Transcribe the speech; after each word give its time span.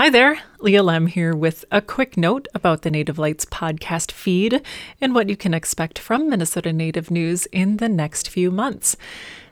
Hi 0.00 0.08
there, 0.08 0.38
Leah 0.60 0.82
Lemm 0.82 1.10
here 1.10 1.36
with 1.36 1.66
a 1.70 1.82
quick 1.82 2.16
note 2.16 2.48
about 2.54 2.80
the 2.80 2.90
Native 2.90 3.18
Lights 3.18 3.44
podcast 3.44 4.10
feed 4.10 4.62
and 4.98 5.14
what 5.14 5.28
you 5.28 5.36
can 5.36 5.52
expect 5.52 5.98
from 5.98 6.30
Minnesota 6.30 6.72
Native 6.72 7.10
News 7.10 7.44
in 7.52 7.76
the 7.76 7.88
next 7.90 8.30
few 8.30 8.50
months. 8.50 8.96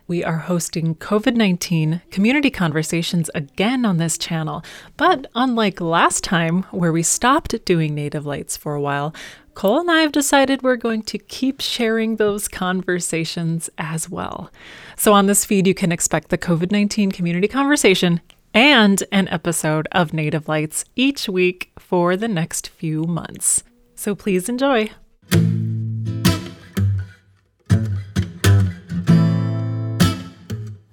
We 0.06 0.24
are 0.24 0.38
hosting 0.38 0.94
COVID 0.94 1.34
19 1.34 2.00
community 2.10 2.48
conversations 2.48 3.28
again 3.34 3.84
on 3.84 3.98
this 3.98 4.16
channel, 4.16 4.64
but 4.96 5.26
unlike 5.34 5.82
last 5.82 6.24
time 6.24 6.62
where 6.70 6.92
we 6.92 7.02
stopped 7.02 7.62
doing 7.66 7.94
Native 7.94 8.24
Lights 8.24 8.56
for 8.56 8.74
a 8.74 8.80
while, 8.80 9.14
Cole 9.52 9.80
and 9.80 9.90
I 9.90 10.00
have 10.00 10.12
decided 10.12 10.62
we're 10.62 10.76
going 10.76 11.02
to 11.02 11.18
keep 11.18 11.60
sharing 11.60 12.16
those 12.16 12.48
conversations 12.48 13.68
as 13.76 14.08
well. 14.08 14.50
So, 14.96 15.12
on 15.12 15.26
this 15.26 15.44
feed, 15.44 15.66
you 15.66 15.74
can 15.74 15.92
expect 15.92 16.30
the 16.30 16.38
COVID 16.38 16.72
19 16.72 17.12
community 17.12 17.48
conversation 17.48 18.22
and 18.58 19.04
an 19.12 19.28
episode 19.28 19.86
of 19.92 20.12
Native 20.12 20.48
Lights 20.48 20.84
each 20.96 21.28
week 21.28 21.70
for 21.78 22.16
the 22.16 22.26
next 22.26 22.68
few 22.70 23.04
months. 23.04 23.62
So 23.94 24.16
please 24.16 24.48
enjoy. 24.48 24.90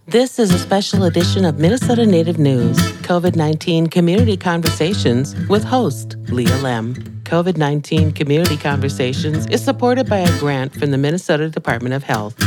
This 0.05 0.37
is 0.37 0.53
a 0.53 0.59
special 0.59 1.05
edition 1.05 1.43
of 1.43 1.57
Minnesota 1.57 2.05
Native 2.05 2.37
News, 2.37 2.77
COVID 3.01 3.35
19 3.35 3.87
Community 3.87 4.37
Conversations 4.37 5.35
with 5.49 5.63
host 5.63 6.17
Leah 6.29 6.59
Lemm. 6.59 6.93
COVID 7.23 7.57
19 7.57 8.11
Community 8.11 8.57
Conversations 8.57 9.47
is 9.47 9.63
supported 9.63 10.07
by 10.07 10.19
a 10.19 10.39
grant 10.39 10.71
from 10.75 10.91
the 10.91 10.99
Minnesota 10.99 11.49
Department 11.49 11.95
of 11.95 12.03
Health. 12.03 12.39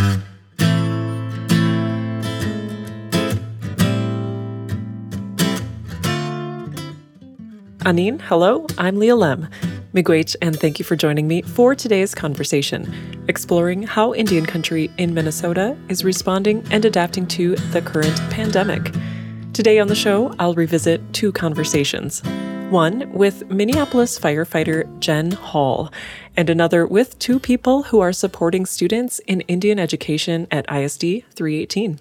Anin, 7.88 8.20
hello, 8.20 8.66
I'm 8.76 8.98
Leah 8.98 9.16
Lemm. 9.16 9.48
Miigwech, 9.94 10.36
and 10.42 10.54
thank 10.60 10.78
you 10.78 10.84
for 10.84 10.94
joining 10.94 11.26
me 11.26 11.40
for 11.40 11.74
today's 11.74 12.14
conversation, 12.14 13.24
exploring 13.28 13.82
how 13.82 14.12
Indian 14.12 14.44
country 14.44 14.90
in 14.98 15.14
Minnesota 15.14 15.74
is 15.88 16.04
responding 16.04 16.62
and 16.70 16.84
adapting 16.84 17.26
to 17.28 17.56
the 17.72 17.80
current 17.80 18.14
pandemic. 18.28 18.92
Today 19.54 19.78
on 19.78 19.88
the 19.88 19.94
show, 19.94 20.34
I'll 20.38 20.52
revisit 20.52 21.00
two 21.14 21.32
conversations. 21.32 22.20
One 22.68 23.10
with 23.10 23.48
Minneapolis 23.48 24.18
firefighter 24.18 24.84
Jen 25.00 25.30
Hall, 25.30 25.90
and 26.36 26.50
another 26.50 26.86
with 26.86 27.18
two 27.18 27.40
people 27.40 27.84
who 27.84 28.00
are 28.00 28.12
supporting 28.12 28.66
students 28.66 29.18
in 29.20 29.40
Indian 29.48 29.78
education 29.78 30.46
at 30.50 30.70
ISD 30.70 31.24
318. 31.34 32.00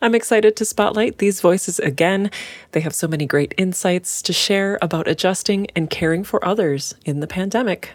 I'm 0.00 0.14
excited 0.14 0.56
to 0.56 0.64
spotlight 0.64 1.18
these 1.18 1.40
voices 1.40 1.78
again. 1.78 2.30
They 2.72 2.80
have 2.80 2.94
so 2.94 3.08
many 3.08 3.26
great 3.26 3.54
insights 3.56 4.22
to 4.22 4.32
share 4.32 4.78
about 4.80 5.08
adjusting 5.08 5.66
and 5.76 5.90
caring 5.90 6.24
for 6.24 6.44
others 6.44 6.94
in 7.04 7.20
the 7.20 7.26
pandemic. 7.26 7.92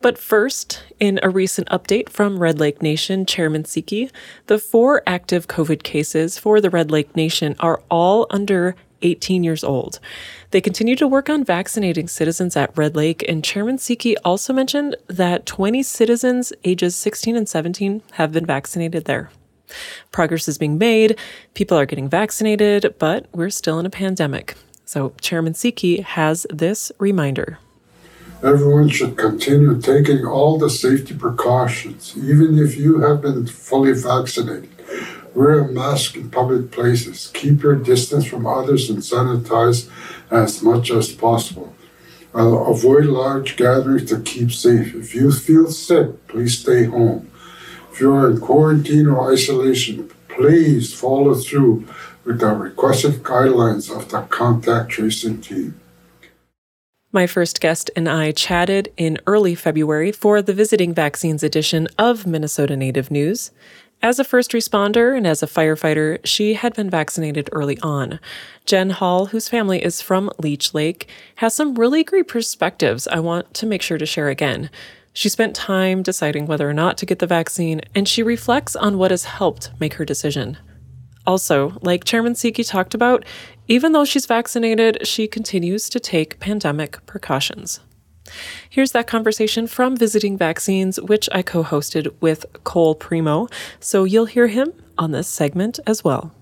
But 0.00 0.18
first, 0.18 0.82
in 0.98 1.20
a 1.22 1.30
recent 1.30 1.68
update 1.68 2.08
from 2.08 2.40
Red 2.40 2.58
Lake 2.58 2.82
Nation 2.82 3.24
Chairman 3.24 3.64
Seki, 3.64 4.10
the 4.48 4.58
four 4.58 5.00
active 5.06 5.46
COVID 5.46 5.84
cases 5.84 6.38
for 6.38 6.60
the 6.60 6.70
Red 6.70 6.90
Lake 6.90 7.14
Nation 7.14 7.54
are 7.60 7.80
all 7.88 8.26
under 8.30 8.74
18 9.02 9.44
years 9.44 9.62
old. 9.62 10.00
They 10.50 10.60
continue 10.60 10.96
to 10.96 11.06
work 11.06 11.30
on 11.30 11.44
vaccinating 11.44 12.08
citizens 12.08 12.56
at 12.56 12.76
Red 12.76 12.96
Lake, 12.96 13.24
and 13.28 13.44
Chairman 13.44 13.78
Seki 13.78 14.16
also 14.18 14.52
mentioned 14.52 14.96
that 15.06 15.46
20 15.46 15.82
citizens 15.82 16.52
ages 16.64 16.96
16 16.96 17.36
and 17.36 17.48
17 17.48 18.02
have 18.12 18.32
been 18.32 18.46
vaccinated 18.46 19.04
there. 19.04 19.30
Progress 20.10 20.48
is 20.48 20.58
being 20.58 20.78
made, 20.78 21.18
people 21.54 21.78
are 21.78 21.86
getting 21.86 22.08
vaccinated, 22.08 22.94
but 22.98 23.26
we're 23.32 23.50
still 23.50 23.78
in 23.78 23.86
a 23.86 23.90
pandemic. 23.90 24.54
So, 24.84 25.12
Chairman 25.20 25.54
Seki 25.54 26.02
has 26.02 26.46
this 26.50 26.92
reminder. 26.98 27.58
Everyone 28.42 28.88
should 28.88 29.16
continue 29.16 29.80
taking 29.80 30.26
all 30.26 30.58
the 30.58 30.68
safety 30.68 31.14
precautions, 31.14 32.14
even 32.16 32.58
if 32.58 32.76
you 32.76 33.00
have 33.00 33.22
been 33.22 33.46
fully 33.46 33.92
vaccinated. 33.92 34.68
Wear 35.34 35.60
a 35.60 35.68
mask 35.68 36.16
in 36.16 36.28
public 36.28 36.70
places. 36.70 37.30
Keep 37.32 37.62
your 37.62 37.76
distance 37.76 38.26
from 38.26 38.46
others 38.46 38.90
and 38.90 38.98
sanitize 38.98 39.88
as 40.30 40.62
much 40.62 40.90
as 40.90 41.12
possible. 41.12 41.74
Uh, 42.34 42.48
avoid 42.64 43.06
large 43.06 43.56
gatherings 43.56 44.10
to 44.10 44.20
keep 44.20 44.52
safe. 44.52 44.94
If 44.94 45.14
you 45.14 45.30
feel 45.32 45.70
sick, 45.70 46.26
please 46.28 46.58
stay 46.58 46.84
home. 46.84 47.30
If 47.92 48.00
you're 48.00 48.30
in 48.30 48.40
quarantine 48.40 49.06
or 49.06 49.30
isolation, 49.30 50.10
please 50.28 50.94
follow 50.94 51.34
through 51.34 51.86
with 52.24 52.40
the 52.40 52.46
requested 52.46 53.22
guidelines 53.22 53.94
of 53.94 54.08
the 54.08 54.22
contact 54.22 54.92
tracing 54.92 55.42
team. 55.42 55.78
My 57.12 57.26
first 57.26 57.60
guest 57.60 57.90
and 57.94 58.08
I 58.08 58.32
chatted 58.32 58.90
in 58.96 59.18
early 59.26 59.54
February 59.54 60.10
for 60.10 60.40
the 60.40 60.54
Visiting 60.54 60.94
Vaccines 60.94 61.42
edition 61.42 61.86
of 61.98 62.26
Minnesota 62.26 62.78
Native 62.78 63.10
News. 63.10 63.50
As 64.00 64.18
a 64.18 64.24
first 64.24 64.52
responder 64.52 65.14
and 65.14 65.26
as 65.26 65.42
a 65.42 65.46
firefighter, 65.46 66.18
she 66.24 66.54
had 66.54 66.74
been 66.74 66.88
vaccinated 66.88 67.50
early 67.52 67.78
on. 67.80 68.18
Jen 68.64 68.88
Hall, 68.88 69.26
whose 69.26 69.50
family 69.50 69.84
is 69.84 70.00
from 70.00 70.30
Leech 70.38 70.72
Lake, 70.72 71.10
has 71.36 71.54
some 71.54 71.74
really 71.74 72.02
great 72.02 72.26
perspectives 72.26 73.06
I 73.06 73.20
want 73.20 73.52
to 73.52 73.66
make 73.66 73.82
sure 73.82 73.98
to 73.98 74.06
share 74.06 74.30
again. 74.30 74.70
She 75.12 75.28
spent 75.28 75.54
time 75.54 76.02
deciding 76.02 76.46
whether 76.46 76.68
or 76.68 76.72
not 76.72 76.96
to 76.98 77.06
get 77.06 77.18
the 77.18 77.26
vaccine, 77.26 77.80
and 77.94 78.08
she 78.08 78.22
reflects 78.22 78.74
on 78.74 78.98
what 78.98 79.10
has 79.10 79.24
helped 79.24 79.70
make 79.78 79.94
her 79.94 80.04
decision. 80.04 80.56
Also, 81.26 81.78
like 81.82 82.04
Chairman 82.04 82.34
Seki 82.34 82.64
talked 82.64 82.94
about, 82.94 83.24
even 83.68 83.92
though 83.92 84.04
she's 84.04 84.26
vaccinated, 84.26 85.06
she 85.06 85.28
continues 85.28 85.88
to 85.90 86.00
take 86.00 86.40
pandemic 86.40 87.04
precautions. 87.06 87.80
Here's 88.68 88.92
that 88.92 89.06
conversation 89.06 89.66
from 89.66 89.96
Visiting 89.96 90.38
Vaccines, 90.38 91.00
which 91.00 91.28
I 91.32 91.42
co 91.42 91.62
hosted 91.62 92.12
with 92.20 92.46
Cole 92.64 92.96
Premo, 92.96 93.50
so 93.80 94.04
you'll 94.04 94.26
hear 94.26 94.46
him 94.46 94.72
on 94.96 95.10
this 95.10 95.28
segment 95.28 95.78
as 95.86 96.02
well. 96.02 96.32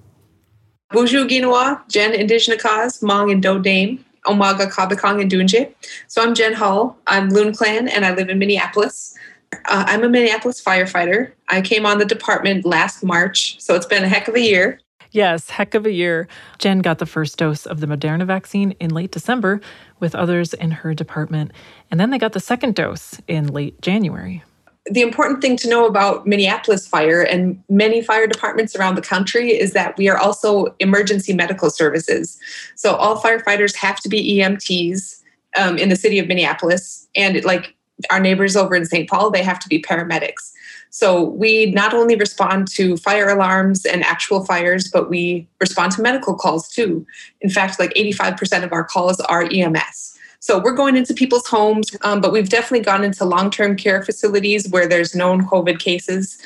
Bonjour 0.92 1.24
Guinois, 1.24 1.80
Jen 1.88 2.14
Indigenous 2.14 2.62
Cause, 2.62 3.00
Mong 3.00 3.30
and 3.32 3.42
Do 3.42 3.60
Dame. 3.60 4.04
Omaga, 4.26 4.70
Kabakong, 4.70 5.20
and 5.20 5.30
Dunje. 5.30 5.72
So 6.08 6.22
I'm 6.22 6.34
Jen 6.34 6.52
Hall. 6.52 6.96
I'm 7.06 7.30
Loon 7.30 7.54
Clan, 7.54 7.88
and 7.88 8.04
I 8.04 8.14
live 8.14 8.28
in 8.28 8.38
Minneapolis. 8.38 9.16
Uh, 9.52 9.84
I'm 9.86 10.04
a 10.04 10.08
Minneapolis 10.08 10.62
firefighter. 10.62 11.32
I 11.48 11.60
came 11.60 11.86
on 11.86 11.98
the 11.98 12.04
department 12.04 12.64
last 12.64 13.02
March, 13.02 13.60
so 13.60 13.74
it's 13.74 13.86
been 13.86 14.04
a 14.04 14.08
heck 14.08 14.28
of 14.28 14.34
a 14.34 14.40
year. 14.40 14.80
Yes, 15.12 15.50
heck 15.50 15.74
of 15.74 15.86
a 15.86 15.90
year. 15.90 16.28
Jen 16.58 16.78
got 16.78 16.98
the 16.98 17.06
first 17.06 17.36
dose 17.36 17.66
of 17.66 17.80
the 17.80 17.86
Moderna 17.86 18.24
vaccine 18.24 18.72
in 18.72 18.90
late 18.90 19.10
December 19.10 19.60
with 19.98 20.14
others 20.14 20.54
in 20.54 20.70
her 20.70 20.94
department, 20.94 21.50
and 21.90 21.98
then 21.98 22.10
they 22.10 22.18
got 22.18 22.32
the 22.32 22.40
second 22.40 22.76
dose 22.76 23.20
in 23.26 23.48
late 23.48 23.80
January 23.82 24.44
the 24.86 25.02
important 25.02 25.42
thing 25.42 25.56
to 25.58 25.68
know 25.68 25.86
about 25.86 26.26
Minneapolis 26.26 26.86
Fire 26.86 27.22
and 27.22 27.62
many 27.68 28.02
fire 28.02 28.26
departments 28.26 28.74
around 28.74 28.94
the 28.94 29.02
country 29.02 29.50
is 29.50 29.72
that 29.72 29.96
we 29.98 30.08
are 30.08 30.16
also 30.16 30.74
emergency 30.78 31.34
medical 31.34 31.70
services. 31.70 32.38
So 32.76 32.94
all 32.94 33.20
firefighters 33.20 33.76
have 33.76 34.00
to 34.00 34.08
be 34.08 34.38
EMTs 34.38 35.20
um, 35.58 35.76
in 35.76 35.90
the 35.90 35.96
city 35.96 36.18
of 36.18 36.28
Minneapolis, 36.28 37.08
and 37.14 37.44
like 37.44 37.74
our 38.10 38.20
neighbors 38.20 38.56
over 38.56 38.74
in 38.74 38.86
St. 38.86 39.08
Paul, 39.08 39.30
they 39.30 39.42
have 39.42 39.58
to 39.58 39.68
be 39.68 39.82
paramedics. 39.82 40.52
So 40.90 41.22
we 41.22 41.70
not 41.72 41.94
only 41.94 42.16
respond 42.16 42.68
to 42.72 42.96
fire 42.96 43.28
alarms 43.28 43.84
and 43.84 44.02
actual 44.02 44.44
fires, 44.44 44.88
but 44.88 45.08
we 45.08 45.46
respond 45.60 45.92
to 45.92 46.02
medical 46.02 46.34
calls 46.34 46.68
too. 46.68 47.06
In 47.40 47.50
fact, 47.50 47.78
like 47.78 47.92
85% 47.94 48.64
of 48.64 48.72
our 48.72 48.84
calls 48.84 49.20
are 49.20 49.44
EMS. 49.44 50.18
So 50.40 50.58
we're 50.58 50.74
going 50.74 50.96
into 50.96 51.12
people's 51.12 51.46
homes, 51.46 51.94
um, 52.02 52.22
but 52.22 52.32
we've 52.32 52.48
definitely 52.48 52.84
gone 52.84 53.04
into 53.04 53.24
long 53.24 53.50
term 53.50 53.76
care 53.76 54.02
facilities 54.02 54.68
where 54.70 54.88
there's 54.88 55.14
known 55.14 55.46
COVID 55.46 55.78
cases. 55.78 56.38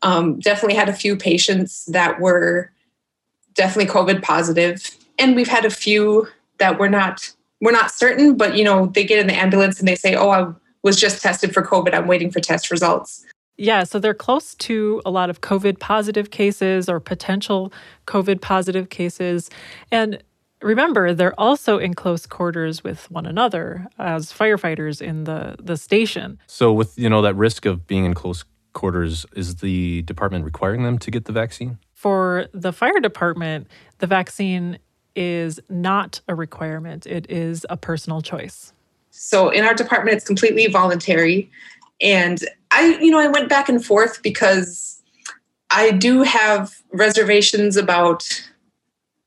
Um, 0.00 0.40
definitely 0.40 0.74
had 0.74 0.88
a 0.88 0.94
few 0.94 1.16
patients 1.16 1.84
that 1.86 2.18
were 2.18 2.72
definitely 3.54 3.92
COVID 3.92 4.22
positive, 4.22 4.96
and 5.18 5.36
we've 5.36 5.48
had 5.48 5.64
a 5.64 5.70
few 5.70 6.26
that 6.58 6.78
we're 6.78 6.88
not 6.88 7.30
we're 7.60 7.72
not 7.72 7.92
certain, 7.92 8.36
but 8.36 8.56
you 8.56 8.64
know 8.64 8.86
they 8.86 9.04
get 9.04 9.18
in 9.18 9.26
the 9.26 9.34
ambulance 9.34 9.78
and 9.78 9.86
they 9.86 9.94
say, 9.94 10.14
"Oh, 10.16 10.30
I 10.30 10.50
was 10.82 10.98
just 10.98 11.22
tested 11.22 11.52
for 11.52 11.62
COVID. 11.62 11.94
I'm 11.94 12.08
waiting 12.08 12.30
for 12.30 12.40
test 12.40 12.70
results." 12.70 13.24
Yeah, 13.58 13.84
so 13.84 13.98
they're 13.98 14.14
close 14.14 14.54
to 14.56 15.02
a 15.04 15.10
lot 15.10 15.28
of 15.28 15.42
COVID 15.42 15.78
positive 15.78 16.30
cases 16.30 16.88
or 16.88 16.98
potential 16.98 17.72
COVID 18.06 18.40
positive 18.40 18.88
cases. 18.88 19.50
And 19.90 20.22
remember 20.62 21.14
they're 21.14 21.38
also 21.38 21.78
in 21.78 21.94
close 21.94 22.26
quarters 22.26 22.84
with 22.84 23.10
one 23.10 23.26
another 23.26 23.86
as 23.98 24.32
firefighters 24.32 25.02
in 25.02 25.24
the 25.24 25.56
the 25.58 25.76
station. 25.76 26.38
So 26.46 26.72
with 26.72 26.98
you 26.98 27.08
know 27.08 27.22
that 27.22 27.34
risk 27.34 27.66
of 27.66 27.86
being 27.86 28.04
in 28.04 28.14
close 28.14 28.44
quarters 28.72 29.26
is 29.36 29.56
the 29.56 30.02
department 30.02 30.44
requiring 30.44 30.82
them 30.82 30.98
to 30.98 31.10
get 31.10 31.26
the 31.26 31.32
vaccine? 31.32 31.78
For 31.94 32.46
the 32.52 32.72
fire 32.72 33.00
department 33.00 33.68
the 33.98 34.06
vaccine 34.06 34.78
is 35.14 35.60
not 35.68 36.20
a 36.28 36.34
requirement. 36.34 37.06
It 37.06 37.30
is 37.30 37.66
a 37.68 37.76
personal 37.76 38.22
choice. 38.22 38.72
So 39.10 39.50
in 39.50 39.64
our 39.64 39.74
department 39.74 40.16
it's 40.16 40.26
completely 40.26 40.66
voluntary. 40.68 41.50
And 42.00 42.38
i 42.70 42.98
you 43.00 43.10
know 43.10 43.18
i 43.18 43.28
went 43.28 43.48
back 43.48 43.68
and 43.68 43.84
forth 43.84 44.22
because 44.22 45.02
i 45.70 45.90
do 45.90 46.22
have 46.22 46.72
reservations 46.92 47.76
about 47.76 48.24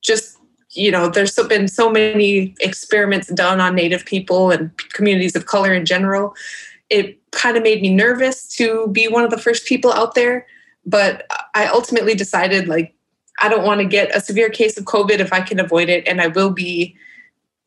just 0.01 0.34
you 0.75 0.91
know, 0.91 1.09
there's 1.09 1.35
been 1.35 1.67
so 1.67 1.89
many 1.89 2.53
experiments 2.59 3.27
done 3.29 3.61
on 3.61 3.75
Native 3.75 4.05
people 4.05 4.51
and 4.51 4.75
communities 4.89 5.35
of 5.35 5.45
color 5.45 5.73
in 5.73 5.85
general. 5.85 6.35
It 6.89 7.19
kind 7.31 7.57
of 7.57 7.63
made 7.63 7.81
me 7.81 7.93
nervous 7.93 8.47
to 8.57 8.87
be 8.89 9.07
one 9.07 9.23
of 9.23 9.31
the 9.31 9.37
first 9.37 9.65
people 9.65 9.91
out 9.93 10.15
there. 10.15 10.45
But 10.85 11.25
I 11.55 11.67
ultimately 11.67 12.13
decided, 12.13 12.67
like, 12.67 12.93
I 13.41 13.49
don't 13.49 13.65
want 13.65 13.79
to 13.79 13.85
get 13.85 14.15
a 14.15 14.21
severe 14.21 14.49
case 14.49 14.77
of 14.77 14.85
COVID 14.85 15.19
if 15.19 15.33
I 15.33 15.41
can 15.41 15.59
avoid 15.59 15.89
it. 15.89 16.07
And 16.07 16.21
I 16.21 16.27
will 16.27 16.51
be 16.51 16.95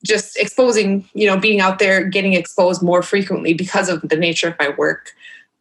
just 0.05 0.37
exposing, 0.37 1.09
you 1.15 1.27
know, 1.27 1.37
being 1.37 1.61
out 1.61 1.79
there, 1.79 2.05
getting 2.05 2.35
exposed 2.35 2.83
more 2.83 3.03
frequently 3.03 3.55
because 3.55 3.89
of 3.89 4.01
the 4.03 4.17
nature 4.17 4.49
of 4.49 4.55
my 4.59 4.69
work. 4.71 5.13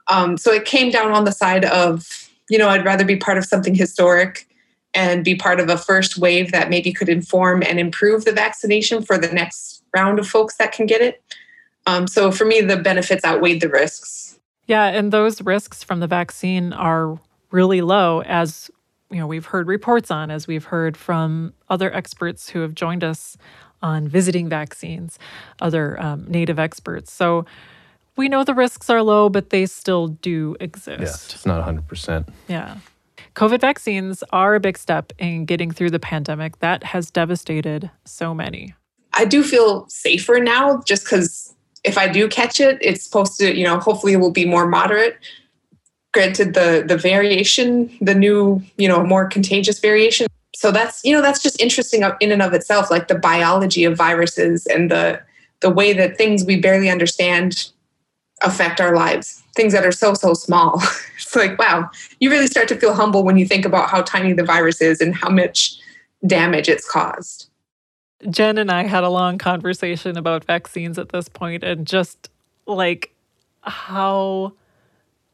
Um, 0.10 0.38
so 0.38 0.52
it 0.52 0.66
came 0.66 0.92
down 0.92 1.12
on 1.12 1.26
the 1.26 1.32
side 1.32 1.66
of, 1.66 2.30
you 2.50 2.58
know, 2.58 2.70
I'd 2.70 2.86
rather 2.86 3.04
be 3.04 3.18
part 3.18 3.38
of 3.38 3.46
something 3.46 3.74
historic 3.74 4.47
and 4.94 5.24
be 5.24 5.36
part 5.36 5.60
of 5.60 5.70
a 5.70 5.78
first 5.78 6.18
wave 6.18 6.52
that 6.52 6.70
maybe 6.70 6.92
could 6.94 7.10
inform 7.10 7.62
and 7.64 7.80
improve 7.80 8.26
the 8.26 8.32
vaccination 8.32 9.02
for 9.02 9.18
the 9.18 9.28
next 9.28 9.84
round 9.96 10.20
of 10.20 10.28
folks 10.28 10.58
that 10.58 10.72
can 10.72 10.86
get 10.86 11.02
it. 11.02 11.22
Um, 11.86 12.08
so 12.08 12.32
for 12.32 12.46
me, 12.46 12.62
the 12.62 12.78
benefits 12.78 13.24
outweighed 13.24 13.62
the 13.62 13.70
risks. 13.70 14.40
Yeah, 14.66 14.86
and 14.88 15.14
those 15.14 15.42
risks 15.42 15.84
from 15.84 16.02
the 16.02 16.08
vaccine 16.08 16.74
are 16.74 17.18
really 17.52 17.82
low, 17.82 18.22
as 18.24 18.70
you 19.10 19.18
know 19.18 19.28
we've 19.28 19.46
heard 19.46 19.68
reports 19.68 20.12
on, 20.12 20.30
as 20.30 20.48
we've 20.48 20.66
heard 20.66 20.98
from 20.98 21.54
other 21.70 21.94
experts 21.94 22.50
who 22.50 22.60
have 22.60 22.76
joined 22.76 23.04
us 23.04 23.38
on 23.82 24.08
visiting 24.08 24.50
vaccines, 24.50 25.18
other 25.62 26.00
um, 26.02 26.26
native 26.28 26.60
experts. 26.60 27.14
So 27.14 27.46
we 28.18 28.28
know 28.28 28.44
the 28.44 28.56
risks 28.56 28.90
are 28.90 29.02
low, 29.02 29.30
but 29.30 29.52
they 29.52 29.66
still 29.66 30.08
do 30.08 30.58
exist. 30.60 31.00
Yes, 31.00 31.34
it's 31.34 31.46
not 31.46 31.66
100%. 31.66 32.28
Yeah. 32.48 32.78
COVID 33.38 33.62
vaccines 33.62 34.24
are 34.34 34.56
a 34.56 34.60
big 34.60 34.80
step 34.80 35.14
in 35.20 35.46
getting 35.46 35.70
through 35.70 35.92
the 35.92 36.00
pandemic 36.00 36.58
that 36.58 36.84
has 36.84 37.12
devastated 37.12 37.92
so 38.04 38.34
many. 38.34 38.74
I 39.14 39.26
do 39.26 39.44
feel 39.44 39.88
safer 39.90 40.40
now 40.40 40.82
just 40.88 41.04
because 41.04 41.54
if 41.84 42.00
I 42.00 42.08
do 42.08 42.28
catch 42.28 42.60
it, 42.60 42.80
it's 42.82 43.04
supposed 43.04 43.38
to, 43.38 43.56
you 43.56 43.64
know, 43.64 43.78
hopefully 43.78 44.14
it 44.14 44.18
will 44.18 44.32
be 44.32 44.46
more 44.46 44.66
moderate. 44.68 45.20
Granted, 46.16 46.56
the 46.56 46.84
the 46.88 46.98
variation, 46.98 47.96
the 48.02 48.16
new, 48.16 48.60
you 48.76 48.88
know, 48.88 49.04
more 49.04 49.28
contagious 49.28 49.78
variation. 49.78 50.26
So 50.56 50.72
that's, 50.72 51.04
you 51.04 51.14
know, 51.14 51.22
that's 51.22 51.44
just 51.44 51.62
interesting 51.62 52.02
in 52.20 52.32
and 52.32 52.42
of 52.42 52.54
itself, 52.54 52.90
like 52.90 53.08
the 53.08 53.20
biology 53.20 53.84
of 53.84 53.96
viruses 53.96 54.66
and 54.66 54.90
the 54.90 55.22
the 55.60 55.70
way 55.70 55.94
that 55.94 56.18
things 56.18 56.44
we 56.44 56.60
barely 56.60 56.90
understand 56.90 57.72
affect 58.42 58.82
our 58.82 58.96
lives 58.96 59.44
things 59.58 59.74
that 59.74 59.86
are 59.86 59.92
so 59.92 60.14
so 60.14 60.34
small. 60.34 60.82
It's 61.18 61.36
like 61.36 61.60
wow 61.60 61.90
you 62.22 62.30
really 62.30 62.48
start 62.48 62.70
to 62.70 62.78
feel 62.78 62.94
humble 62.94 63.26
when 63.26 63.38
you 63.38 63.46
think 63.46 63.66
about 63.66 63.90
how 63.90 64.02
tiny 64.02 64.32
the 64.32 64.46
virus 64.46 64.80
is 64.80 65.02
and 65.02 65.14
how 65.14 65.30
much 65.30 65.78
damage 66.26 66.70
it's 66.70 66.90
caused. 66.90 67.50
Jen 68.30 68.58
and 68.58 68.72
i 68.72 68.84
had 68.84 69.04
a 69.04 69.10
long 69.10 69.38
conversation 69.38 70.16
about 70.18 70.46
vaccines 70.46 70.98
at 70.98 71.10
this 71.10 71.28
point 71.28 71.64
and 71.64 71.86
just 71.86 72.30
like 72.66 73.14
how 73.62 74.54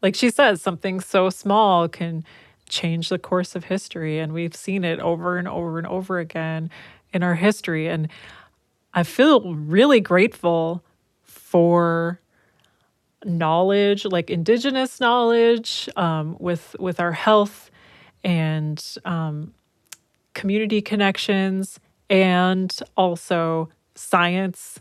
like 0.02 0.16
she 0.16 0.32
says 0.32 0.62
something 0.62 1.00
so 1.00 1.30
small 1.30 1.88
can 1.88 2.24
change 2.68 3.10
the 3.10 3.20
course 3.20 3.56
of 3.56 3.66
history 3.66 4.18
and 4.18 4.34
we've 4.34 4.56
seen 4.56 4.84
it 4.84 5.00
over 5.00 5.38
and 5.38 5.48
over 5.48 5.78
and 5.78 5.88
over 5.88 6.18
again 6.18 6.72
in 7.14 7.22
our 7.22 7.36
history. 7.36 7.88
And 7.88 8.10
i 8.96 9.04
feel 9.04 9.54
really 9.54 10.00
grateful 10.00 10.84
for 11.22 12.20
knowledge, 13.26 14.06
like 14.06 14.30
indigenous 14.30 15.00
knowledge, 15.00 15.90
um, 15.96 16.38
with 16.40 16.76
with 16.80 17.00
our 17.00 17.12
health 17.12 17.72
and 18.24 18.84
um, 19.06 19.54
community 20.34 20.82
connections, 20.82 21.80
and 22.10 22.78
also 22.96 23.70
science, 23.96 24.80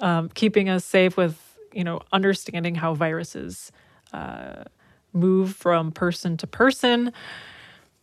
um, 0.00 0.28
keeping 0.30 0.68
us 0.68 0.84
safe 0.84 1.16
with 1.16 1.56
you 1.72 1.84
know 1.84 2.00
understanding 2.12 2.74
how 2.74 2.94
viruses 2.94 3.72
uh, 4.12 4.64
move 5.12 5.54
from 5.54 5.92
person 5.92 6.36
to 6.38 6.46
person. 6.46 7.12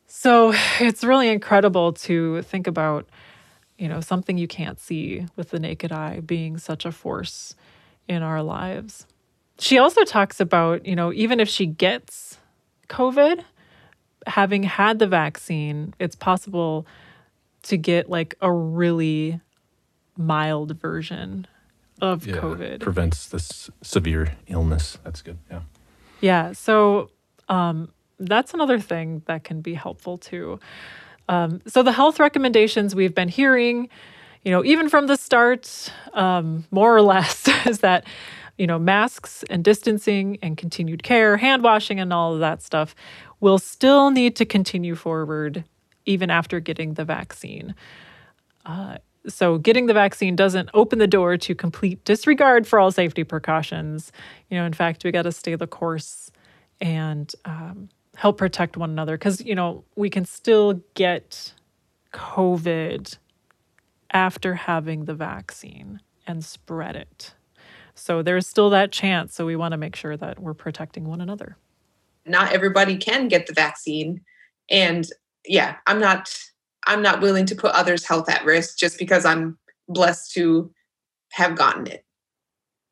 So 0.07 0.53
it's 0.79 1.03
really 1.03 1.29
incredible 1.29 1.93
to 1.93 2.41
think 2.41 2.67
about, 2.67 3.07
you 3.77 3.87
know, 3.87 4.01
something 4.01 4.37
you 4.37 4.47
can't 4.47 4.79
see 4.79 5.25
with 5.35 5.51
the 5.51 5.59
naked 5.59 5.91
eye 5.91 6.19
being 6.19 6.57
such 6.57 6.85
a 6.85 6.91
force 6.91 7.55
in 8.07 8.23
our 8.23 8.41
lives. 8.41 9.05
She 9.59 9.77
also 9.77 10.03
talks 10.03 10.39
about, 10.39 10.85
you 10.85 10.95
know, 10.95 11.11
even 11.13 11.39
if 11.39 11.49
she 11.49 11.65
gets 11.65 12.37
COVID, 12.87 13.43
having 14.25 14.63
had 14.63 14.99
the 14.99 15.07
vaccine, 15.07 15.93
it's 15.99 16.15
possible 16.15 16.87
to 17.63 17.77
get 17.77 18.09
like 18.09 18.35
a 18.41 18.51
really 18.51 19.39
mild 20.17 20.79
version 20.79 21.47
of 22.01 22.25
yeah, 22.25 22.35
COVID. 22.35 22.79
Prevents 22.79 23.27
this 23.27 23.69
severe 23.81 24.35
illness. 24.47 24.97
That's 25.03 25.21
good. 25.21 25.37
Yeah. 25.51 25.61
Yeah. 26.21 26.51
So 26.53 27.11
um, 27.47 27.91
that's 28.19 28.53
another 28.53 28.79
thing 28.79 29.23
that 29.25 29.43
can 29.43 29.61
be 29.61 29.73
helpful 29.73 30.17
too. 30.17 30.59
Um, 31.27 31.61
so 31.67 31.83
the 31.83 31.91
health 31.91 32.19
recommendations 32.19 32.95
we've 32.95 33.13
been 33.13 33.29
hearing, 33.29 33.89
you 34.43 34.51
know, 34.51 34.63
even 34.63 34.89
from 34.89 35.07
the 35.07 35.15
start, 35.15 35.91
um, 36.13 36.65
more 36.71 36.95
or 36.95 37.01
less, 37.01 37.47
is 37.65 37.79
that 37.79 38.05
you 38.59 38.67
know, 38.67 38.77
masks 38.77 39.43
and 39.49 39.63
distancing 39.63 40.37
and 40.41 40.57
continued 40.57 41.01
care, 41.01 41.37
hand 41.37 41.63
washing 41.63 41.99
and 41.99 42.11
all 42.11 42.33
of 42.33 42.41
that 42.41 42.61
stuff 42.61 42.93
will 43.39 43.57
still 43.57 44.11
need 44.11 44.35
to 44.35 44.45
continue 44.45 44.95
forward 44.95 45.63
even 46.05 46.29
after 46.29 46.59
getting 46.59 46.95
the 46.95 47.05
vaccine. 47.05 47.73
Uh, 48.65 48.97
so, 49.27 49.57
getting 49.57 49.85
the 49.85 49.93
vaccine 49.93 50.35
doesn't 50.35 50.69
open 50.73 50.99
the 50.99 51.07
door 51.07 51.37
to 51.37 51.55
complete 51.55 52.03
disregard 52.03 52.67
for 52.67 52.79
all 52.79 52.91
safety 52.91 53.23
precautions. 53.23 54.11
You 54.49 54.57
know, 54.57 54.65
in 54.65 54.73
fact, 54.73 55.03
we 55.03 55.11
got 55.11 55.23
to 55.23 55.31
stay 55.31 55.55
the 55.55 55.67
course 55.67 56.29
and 56.81 57.33
um, 57.45 57.89
help 58.15 58.37
protect 58.37 58.75
one 58.75 58.89
another 58.89 59.17
because, 59.17 59.41
you 59.41 59.55
know, 59.55 59.85
we 59.95 60.09
can 60.09 60.25
still 60.25 60.81
get 60.95 61.53
COVID 62.13 63.17
after 64.11 64.55
having 64.55 65.05
the 65.05 65.13
vaccine 65.13 66.01
and 66.27 66.43
spread 66.43 66.97
it. 66.97 67.33
So 67.95 68.21
there's 68.21 68.47
still 68.47 68.69
that 68.71 68.91
chance. 68.91 69.35
So 69.35 69.45
we 69.45 69.55
want 69.55 69.73
to 69.73 69.77
make 69.77 69.95
sure 69.95 70.17
that 70.17 70.39
we're 70.39 70.53
protecting 70.53 71.05
one 71.05 71.21
another. 71.21 71.57
Not 72.25 72.53
everybody 72.53 72.97
can 72.97 73.27
get 73.27 73.47
the 73.47 73.53
vaccine. 73.53 74.21
And 74.69 75.07
yeah, 75.45 75.77
I'm 75.87 75.99
not 75.99 76.37
I'm 76.87 77.01
not 77.01 77.21
willing 77.21 77.45
to 77.47 77.55
put 77.55 77.71
others' 77.71 78.05
health 78.05 78.29
at 78.29 78.45
risk 78.45 78.77
just 78.77 78.97
because 78.97 79.25
I'm 79.25 79.57
blessed 79.87 80.33
to 80.33 80.71
have 81.31 81.55
gotten 81.55 81.87
it. 81.87 82.05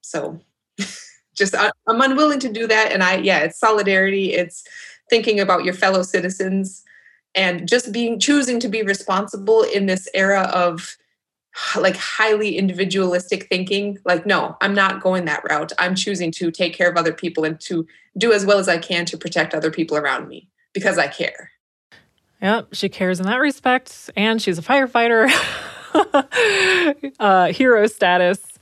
So 0.01 0.39
just 1.35 1.55
uh, 1.55 1.71
I'm 1.87 2.01
unwilling 2.01 2.39
to 2.39 2.51
do 2.51 2.67
that. 2.67 2.91
And 2.91 3.03
I, 3.03 3.17
yeah, 3.17 3.39
it's 3.39 3.59
solidarity. 3.59 4.33
It's 4.33 4.63
thinking 5.09 5.39
about 5.39 5.63
your 5.63 5.73
fellow 5.73 6.03
citizens 6.03 6.83
and 7.33 7.67
just 7.67 7.91
being 7.91 8.19
choosing 8.19 8.59
to 8.59 8.67
be 8.67 8.81
responsible 8.81 9.63
in 9.63 9.85
this 9.85 10.07
era 10.13 10.49
of 10.53 10.97
like 11.77 11.97
highly 11.97 12.57
individualistic 12.57 13.47
thinking 13.47 13.97
like 14.05 14.25
no 14.25 14.55
i'm 14.61 14.73
not 14.73 15.01
going 15.01 15.25
that 15.25 15.43
route. 15.49 15.71
I'm 15.79 15.95
choosing 15.95 16.31
to 16.33 16.51
take 16.51 16.73
care 16.73 16.89
of 16.89 16.97
other 16.97 17.13
people 17.13 17.43
and 17.43 17.59
to 17.61 17.87
do 18.17 18.31
as 18.31 18.45
well 18.45 18.59
as 18.59 18.67
i 18.67 18.77
can 18.77 19.05
to 19.05 19.17
protect 19.17 19.53
other 19.53 19.71
people 19.71 19.97
around 19.97 20.27
me 20.27 20.49
because 20.73 20.97
i 20.97 21.07
care. 21.07 21.51
Yep 22.41 22.69
she 22.73 22.89
cares 22.89 23.19
in 23.19 23.25
that 23.25 23.37
respect 23.39 24.09
and 24.15 24.41
she's 24.41 24.57
a 24.57 24.63
firefighter. 24.63 25.29
Uh, 27.19 27.51
hero 27.51 27.87
status 27.87 28.59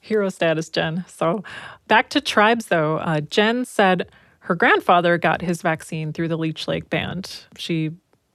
hero 0.00 0.28
status 0.28 0.68
jen. 0.68 1.04
So 1.06 1.44
back 1.86 2.08
to 2.10 2.20
tribes 2.20 2.66
though. 2.66 2.98
Uh, 2.98 3.20
jen 3.20 3.64
said 3.64 4.08
her 4.40 4.54
grandfather 4.54 5.16
got 5.16 5.40
his 5.40 5.62
vaccine 5.62 6.12
through 6.12 6.28
the 6.28 6.36
leech 6.36 6.68
lake 6.68 6.90
band. 6.90 7.44
She 7.56 7.92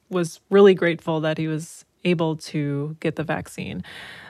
was 0.09 0.39
really 0.49 0.73
grateful 0.73 1.19
that 1.21 1.37
he 1.37 1.47
was 1.47 1.85
able 2.03 2.35
to 2.37 2.95
get 2.99 3.15
the 3.15 3.23
vaccine. 3.23 3.83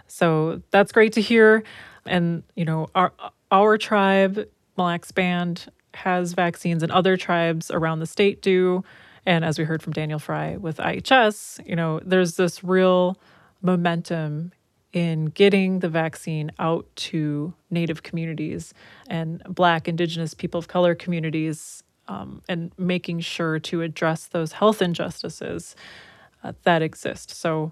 So 0.07 0.61
that's 0.71 0.91
great 0.91 1.13
to 1.13 1.21
hear. 1.21 1.63
And, 2.05 2.43
you 2.55 2.65
know, 2.65 2.88
our, 2.95 3.13
our 3.51 3.77
tribe, 3.77 4.35
Mille 4.35 4.85
Lacs 4.88 5.11
Band, 5.11 5.67
has 5.93 6.33
vaccines, 6.33 6.83
and 6.83 6.91
other 6.91 7.17
tribes 7.17 7.71
around 7.71 7.99
the 7.99 8.05
state 8.05 8.41
do. 8.41 8.83
And 9.25 9.43
as 9.43 9.59
we 9.59 9.65
heard 9.65 9.81
from 9.81 9.93
Daniel 9.93 10.19
Fry 10.19 10.57
with 10.57 10.77
IHS, 10.77 11.67
you 11.67 11.75
know, 11.75 11.99
there's 12.03 12.35
this 12.35 12.63
real 12.63 13.17
momentum 13.61 14.51
in 14.93 15.25
getting 15.25 15.79
the 15.79 15.89
vaccine 15.89 16.51
out 16.57 16.88
to 16.95 17.53
Native 17.69 18.01
communities 18.01 18.73
and 19.07 19.43
Black, 19.47 19.88
Indigenous, 19.88 20.33
people 20.33 20.57
of 20.57 20.67
color 20.67 20.95
communities, 20.95 21.83
um, 22.07 22.41
and 22.49 22.71
making 22.77 23.19
sure 23.19 23.59
to 23.59 23.83
address 23.83 24.25
those 24.25 24.53
health 24.53 24.81
injustices 24.81 25.75
uh, 26.43 26.53
that 26.63 26.81
exist. 26.81 27.31
So 27.31 27.72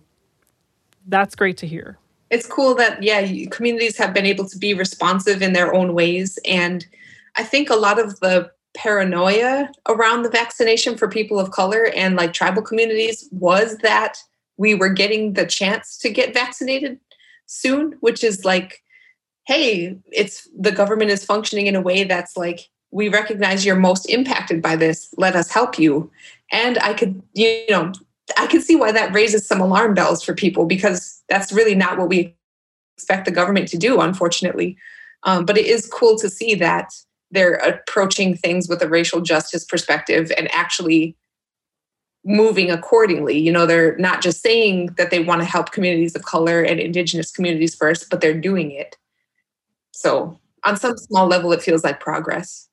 that's 1.07 1.35
great 1.35 1.57
to 1.57 1.67
hear. 1.67 1.97
It's 2.29 2.47
cool 2.47 2.75
that, 2.75 3.01
yeah, 3.01 3.45
communities 3.49 3.97
have 3.97 4.13
been 4.13 4.25
able 4.25 4.47
to 4.49 4.57
be 4.57 4.73
responsive 4.73 5.41
in 5.41 5.53
their 5.53 5.73
own 5.73 5.93
ways. 5.93 6.37
And 6.45 6.85
I 7.37 7.43
think 7.43 7.69
a 7.69 7.75
lot 7.75 7.99
of 7.99 8.19
the 8.19 8.51
paranoia 8.75 9.71
around 9.87 10.23
the 10.23 10.29
vaccination 10.29 10.97
for 10.97 11.07
people 11.07 11.39
of 11.39 11.51
color 11.51 11.85
and 11.95 12.15
like 12.15 12.33
tribal 12.33 12.61
communities 12.61 13.27
was 13.31 13.77
that 13.77 14.17
we 14.57 14.75
were 14.75 14.89
getting 14.89 15.33
the 15.33 15.45
chance 15.45 15.97
to 15.99 16.09
get 16.09 16.33
vaccinated 16.33 16.99
soon, 17.45 17.95
which 18.01 18.23
is 18.23 18.43
like, 18.43 18.83
hey, 19.45 19.97
it's 20.11 20.47
the 20.59 20.73
government 20.73 21.11
is 21.11 21.23
functioning 21.23 21.67
in 21.67 21.75
a 21.75 21.81
way 21.81 22.03
that's 22.03 22.35
like, 22.35 22.69
we 22.91 23.07
recognize 23.07 23.65
you're 23.65 23.75
most 23.75 24.09
impacted 24.09 24.61
by 24.61 24.75
this. 24.75 25.13
Let 25.17 25.35
us 25.35 25.51
help 25.51 25.79
you. 25.79 26.11
And 26.51 26.77
I 26.79 26.93
could, 26.93 27.21
you 27.33 27.65
know, 27.69 27.93
I 28.37 28.47
can 28.47 28.61
see 28.61 28.75
why 28.75 28.91
that 28.91 29.13
raises 29.13 29.47
some 29.47 29.61
alarm 29.61 29.93
bells 29.93 30.23
for 30.23 30.33
people 30.33 30.65
because 30.65 31.23
that's 31.27 31.51
really 31.51 31.75
not 31.75 31.97
what 31.97 32.09
we 32.09 32.35
expect 32.95 33.25
the 33.25 33.31
government 33.31 33.67
to 33.69 33.77
do, 33.77 33.99
unfortunately. 33.99 34.77
Um, 35.23 35.45
but 35.45 35.57
it 35.57 35.65
is 35.65 35.87
cool 35.87 36.17
to 36.19 36.29
see 36.29 36.55
that 36.55 36.93
they're 37.31 37.55
approaching 37.55 38.35
things 38.35 38.69
with 38.69 38.81
a 38.81 38.87
racial 38.87 39.21
justice 39.21 39.65
perspective 39.65 40.31
and 40.37 40.53
actually 40.53 41.15
moving 42.23 42.69
accordingly. 42.69 43.37
You 43.37 43.51
know, 43.51 43.65
they're 43.65 43.97
not 43.97 44.21
just 44.21 44.41
saying 44.41 44.87
that 44.97 45.11
they 45.11 45.19
want 45.19 45.41
to 45.41 45.45
help 45.45 45.71
communities 45.71 46.15
of 46.15 46.23
color 46.23 46.61
and 46.61 46.79
indigenous 46.79 47.31
communities 47.31 47.75
first, 47.75 48.09
but 48.09 48.21
they're 48.21 48.39
doing 48.39 48.71
it. 48.71 48.97
So, 49.91 50.39
on 50.63 50.77
some 50.77 50.97
small 50.97 51.27
level, 51.27 51.51
it 51.53 51.61
feels 51.61 51.83
like 51.83 51.99
progress. 51.99 52.67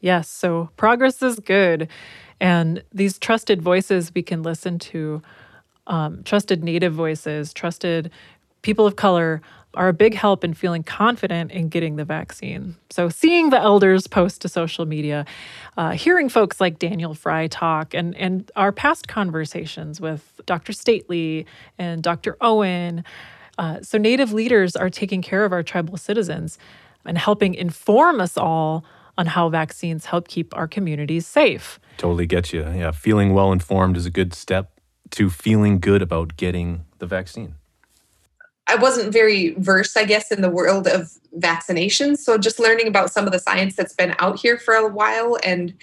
Yes, 0.00 0.28
so 0.28 0.70
progress 0.76 1.22
is 1.22 1.40
good. 1.40 1.88
And 2.40 2.82
these 2.92 3.18
trusted 3.18 3.62
voices 3.62 4.12
we 4.14 4.22
can 4.22 4.42
listen 4.42 4.78
to, 4.80 5.22
um, 5.86 6.22
trusted 6.24 6.64
Native 6.64 6.92
voices, 6.92 7.52
trusted 7.52 8.10
people 8.62 8.86
of 8.86 8.96
color 8.96 9.42
are 9.74 9.88
a 9.88 9.92
big 9.92 10.14
help 10.14 10.44
in 10.44 10.54
feeling 10.54 10.82
confident 10.82 11.50
in 11.52 11.68
getting 11.68 11.96
the 11.96 12.04
vaccine. 12.04 12.76
So, 12.90 13.08
seeing 13.08 13.50
the 13.50 13.58
elders 13.58 14.06
post 14.06 14.42
to 14.42 14.48
social 14.48 14.86
media, 14.86 15.26
uh, 15.76 15.90
hearing 15.90 16.28
folks 16.28 16.60
like 16.60 16.78
Daniel 16.78 17.14
Fry 17.14 17.46
talk, 17.48 17.94
and, 17.94 18.16
and 18.16 18.50
our 18.56 18.72
past 18.72 19.08
conversations 19.08 20.00
with 20.00 20.40
Dr. 20.46 20.72
Stately 20.72 21.46
and 21.78 22.02
Dr. 22.02 22.36
Owen. 22.40 23.04
Uh, 23.58 23.80
so, 23.82 23.98
Native 23.98 24.32
leaders 24.32 24.76
are 24.76 24.90
taking 24.90 25.22
care 25.22 25.44
of 25.44 25.52
our 25.52 25.62
tribal 25.62 25.96
citizens 25.96 26.58
and 27.04 27.18
helping 27.18 27.54
inform 27.54 28.20
us 28.20 28.36
all 28.36 28.84
on 29.16 29.26
how 29.26 29.48
vaccines 29.48 30.06
help 30.06 30.28
keep 30.28 30.56
our 30.56 30.66
communities 30.66 31.26
safe. 31.26 31.78
Totally 31.96 32.26
get 32.26 32.52
you. 32.52 32.62
Yeah, 32.62 32.90
feeling 32.90 33.32
well 33.32 33.52
informed 33.52 33.96
is 33.96 34.06
a 34.06 34.10
good 34.10 34.34
step 34.34 34.72
to 35.10 35.30
feeling 35.30 35.78
good 35.78 36.02
about 36.02 36.36
getting 36.36 36.84
the 36.98 37.06
vaccine. 37.06 37.54
I 38.66 38.76
wasn't 38.76 39.12
very 39.12 39.54
versed, 39.58 39.96
I 39.96 40.04
guess, 40.04 40.32
in 40.32 40.40
the 40.40 40.50
world 40.50 40.86
of 40.86 41.12
vaccinations. 41.38 42.18
So 42.18 42.38
just 42.38 42.58
learning 42.58 42.88
about 42.88 43.10
some 43.10 43.26
of 43.26 43.32
the 43.32 43.38
science 43.38 43.76
that's 43.76 43.92
been 43.92 44.14
out 44.18 44.38
here 44.38 44.58
for 44.58 44.74
a 44.74 44.88
while 44.88 45.38
and 45.44 45.74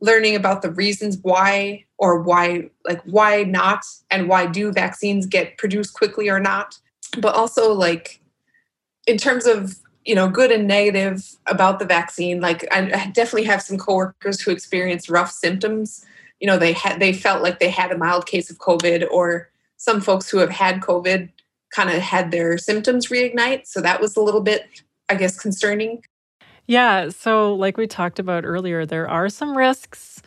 learning 0.00 0.34
about 0.34 0.62
the 0.62 0.70
reasons 0.70 1.18
why 1.22 1.84
or 1.98 2.20
why 2.20 2.70
like 2.86 3.02
why 3.02 3.44
not 3.44 3.84
and 4.10 4.28
why 4.28 4.46
do 4.46 4.72
vaccines 4.72 5.26
get 5.26 5.58
produced 5.58 5.92
quickly 5.94 6.28
or 6.30 6.40
not 6.40 6.78
but 7.18 7.34
also 7.34 7.72
like 7.72 8.20
in 9.06 9.18
terms 9.18 9.46
of 9.46 9.78
you 10.10 10.16
know 10.16 10.28
good 10.28 10.50
and 10.50 10.66
negative 10.66 11.36
about 11.46 11.78
the 11.78 11.84
vaccine 11.84 12.40
like 12.40 12.66
i 12.72 12.82
definitely 13.14 13.44
have 13.44 13.62
some 13.62 13.78
coworkers 13.78 14.40
who 14.40 14.50
experienced 14.50 15.08
rough 15.08 15.30
symptoms 15.30 16.04
you 16.40 16.46
know 16.46 16.58
they 16.58 16.72
had 16.72 16.98
they 16.98 17.12
felt 17.12 17.42
like 17.42 17.60
they 17.60 17.70
had 17.70 17.92
a 17.92 17.98
mild 17.98 18.26
case 18.26 18.50
of 18.50 18.58
covid 18.58 19.06
or 19.10 19.48
some 19.76 20.00
folks 20.00 20.28
who 20.28 20.38
have 20.38 20.50
had 20.50 20.80
covid 20.80 21.30
kind 21.70 21.90
of 21.90 22.00
had 22.00 22.30
their 22.30 22.58
symptoms 22.58 23.08
reignite. 23.08 23.66
So 23.66 23.80
that 23.80 24.00
was 24.00 24.16
a 24.16 24.20
little 24.20 24.40
bit, 24.40 24.66
I 25.08 25.14
guess, 25.14 25.38
concerning. 25.38 26.04
Yeah. 26.66 27.08
So, 27.08 27.54
like 27.54 27.76
we 27.76 27.86
talked 27.86 28.18
about 28.18 28.44
earlier, 28.44 28.86
there 28.86 29.08
are 29.08 29.28
some 29.28 29.56
risks. 29.56 30.22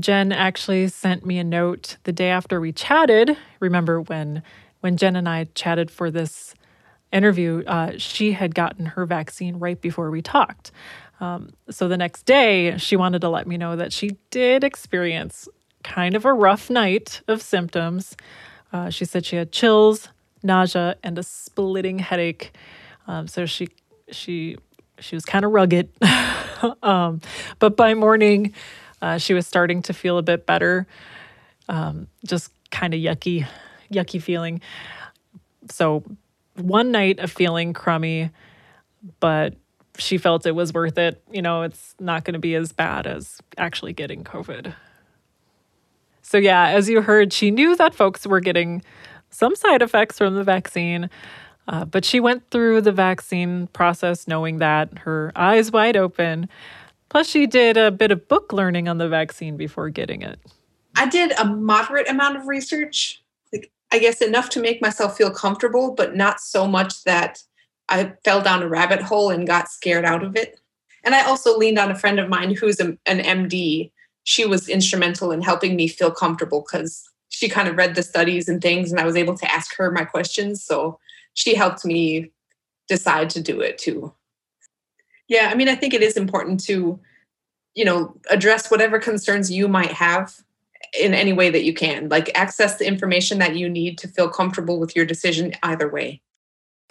Jen 0.00 0.32
actually 0.32 0.88
sent 0.88 1.26
me 1.26 1.38
a 1.38 1.44
note 1.44 1.98
the 2.04 2.12
day 2.12 2.30
after 2.30 2.60
we 2.60 2.72
chatted. 2.72 3.36
Remember 3.60 4.00
when 4.00 4.42
when 4.80 4.96
Jen 4.96 5.14
and 5.14 5.28
I 5.28 5.44
chatted 5.54 5.90
for 5.90 6.10
this 6.10 6.54
interview, 7.12 7.62
uh, 7.66 7.92
she 7.98 8.32
had 8.32 8.54
gotten 8.54 8.86
her 8.86 9.06
vaccine 9.06 9.58
right 9.58 9.80
before 9.80 10.10
we 10.10 10.22
talked. 10.22 10.72
Um, 11.20 11.52
so 11.70 11.86
the 11.86 11.96
next 11.96 12.24
day, 12.24 12.76
she 12.78 12.96
wanted 12.96 13.20
to 13.20 13.28
let 13.28 13.46
me 13.46 13.56
know 13.56 13.76
that 13.76 13.92
she 13.92 14.16
did 14.30 14.64
experience 14.64 15.48
kind 15.84 16.14
of 16.14 16.24
a 16.24 16.32
rough 16.32 16.70
night 16.70 17.22
of 17.28 17.42
symptoms. 17.42 18.16
Uh, 18.72 18.90
she 18.90 19.04
said 19.04 19.24
she 19.24 19.36
had 19.36 19.52
chills, 19.52 20.08
nausea, 20.42 20.96
and 21.02 21.18
a 21.18 21.22
splitting 21.22 21.98
headache. 21.98 22.52
Um, 23.06 23.28
so 23.28 23.46
she 23.46 23.68
she 24.10 24.56
she 24.98 25.16
was 25.16 25.24
kind 25.24 25.44
of 25.44 25.52
rugged. 25.52 25.90
um, 26.82 27.20
but 27.58 27.76
by 27.76 27.94
morning, 27.94 28.54
uh, 29.00 29.18
she 29.18 29.34
was 29.34 29.46
starting 29.46 29.82
to 29.82 29.92
feel 29.92 30.18
a 30.18 30.22
bit 30.22 30.46
better. 30.46 30.86
Um, 31.68 32.08
just 32.24 32.52
kind 32.70 32.94
of 32.94 33.00
yucky, 33.00 33.46
yucky 33.92 34.20
feeling. 34.20 34.60
So 35.70 36.02
one 36.56 36.90
night 36.90 37.18
of 37.18 37.30
feeling 37.30 37.72
crummy, 37.72 38.30
but 39.20 39.54
she 39.98 40.18
felt 40.18 40.46
it 40.46 40.54
was 40.54 40.72
worth 40.72 40.98
it. 40.98 41.22
You 41.30 41.42
know, 41.42 41.62
it's 41.62 41.94
not 41.98 42.24
going 42.24 42.34
to 42.34 42.40
be 42.40 42.54
as 42.54 42.72
bad 42.72 43.06
as 43.06 43.40
actually 43.58 43.92
getting 43.92 44.24
COVID. 44.24 44.74
So, 46.22 46.38
yeah, 46.38 46.68
as 46.68 46.88
you 46.88 47.02
heard, 47.02 47.32
she 47.32 47.50
knew 47.50 47.76
that 47.76 47.94
folks 47.94 48.26
were 48.26 48.40
getting 48.40 48.82
some 49.30 49.54
side 49.56 49.82
effects 49.82 50.18
from 50.18 50.34
the 50.34 50.44
vaccine. 50.44 51.10
Uh, 51.68 51.84
but 51.84 52.04
she 52.04 52.20
went 52.20 52.48
through 52.50 52.80
the 52.80 52.92
vaccine 52.92 53.68
process 53.68 54.26
knowing 54.26 54.58
that, 54.58 54.98
her 54.98 55.32
eyes 55.36 55.70
wide 55.70 55.96
open. 55.96 56.48
Plus, 57.08 57.28
she 57.28 57.46
did 57.46 57.76
a 57.76 57.90
bit 57.90 58.10
of 58.10 58.26
book 58.28 58.52
learning 58.52 58.88
on 58.88 58.98
the 58.98 59.08
vaccine 59.08 59.56
before 59.56 59.88
getting 59.90 60.22
it. 60.22 60.40
I 60.96 61.06
did 61.08 61.32
a 61.38 61.44
moderate 61.44 62.08
amount 62.08 62.36
of 62.36 62.46
research, 62.46 63.21
I 63.92 63.98
guess 63.98 64.22
enough 64.22 64.48
to 64.50 64.60
make 64.60 64.80
myself 64.80 65.18
feel 65.18 65.30
comfortable, 65.30 65.92
but 65.94 66.16
not 66.16 66.40
so 66.40 66.66
much 66.66 67.04
that 67.04 67.42
I 67.90 68.14
fell 68.24 68.40
down 68.40 68.62
a 68.62 68.68
rabbit 68.68 69.02
hole 69.02 69.30
and 69.30 69.46
got 69.46 69.68
scared 69.68 70.06
out 70.06 70.24
of 70.24 70.34
it. 70.34 70.58
And 71.04 71.14
I 71.14 71.26
also 71.26 71.58
leaned 71.58 71.78
on 71.78 71.90
a 71.90 71.98
friend 71.98 72.18
of 72.18 72.28
mine 72.28 72.54
who's 72.54 72.80
a, 72.80 72.96
an 73.04 73.18
MD. 73.18 73.92
She 74.24 74.46
was 74.46 74.68
instrumental 74.68 75.30
in 75.30 75.42
helping 75.42 75.76
me 75.76 75.88
feel 75.88 76.10
comfortable 76.10 76.64
because 76.66 77.04
she 77.28 77.50
kind 77.50 77.68
of 77.68 77.76
read 77.76 77.94
the 77.94 78.02
studies 78.02 78.48
and 78.48 78.62
things, 78.62 78.90
and 78.90 78.98
I 79.00 79.04
was 79.04 79.16
able 79.16 79.36
to 79.36 79.52
ask 79.52 79.76
her 79.76 79.90
my 79.90 80.04
questions. 80.04 80.64
So 80.64 80.98
she 81.34 81.54
helped 81.54 81.84
me 81.84 82.30
decide 82.88 83.28
to 83.30 83.42
do 83.42 83.60
it 83.60 83.76
too. 83.76 84.14
Yeah, 85.28 85.50
I 85.50 85.54
mean, 85.54 85.68
I 85.68 85.74
think 85.74 85.92
it 85.92 86.02
is 86.02 86.16
important 86.16 86.60
to, 86.64 86.98
you 87.74 87.84
know, 87.84 88.16
address 88.30 88.70
whatever 88.70 88.98
concerns 88.98 89.50
you 89.50 89.68
might 89.68 89.92
have 89.92 90.42
in 90.98 91.14
any 91.14 91.32
way 91.32 91.50
that 91.50 91.64
you 91.64 91.74
can. 91.74 92.08
Like 92.08 92.30
access 92.34 92.76
the 92.78 92.86
information 92.86 93.38
that 93.38 93.56
you 93.56 93.68
need 93.68 93.98
to 93.98 94.08
feel 94.08 94.28
comfortable 94.28 94.78
with 94.78 94.94
your 94.94 95.04
decision 95.04 95.52
either 95.62 95.88
way. 95.88 96.20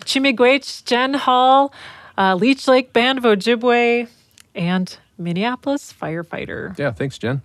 Chi-miigwech, 0.06 0.86
Jen 0.86 1.14
Hall, 1.14 1.74
uh, 2.18 2.36
Leech 2.36 2.68
Lake 2.68 2.92
Band 2.94 3.20
of 3.20 3.24
Ojibwe, 3.24 4.08
and 4.56 4.98
Minneapolis 5.18 5.94
firefighter. 5.94 6.78
Yeah, 6.78 6.92
thanks, 6.92 7.18
Jen. 7.18 7.42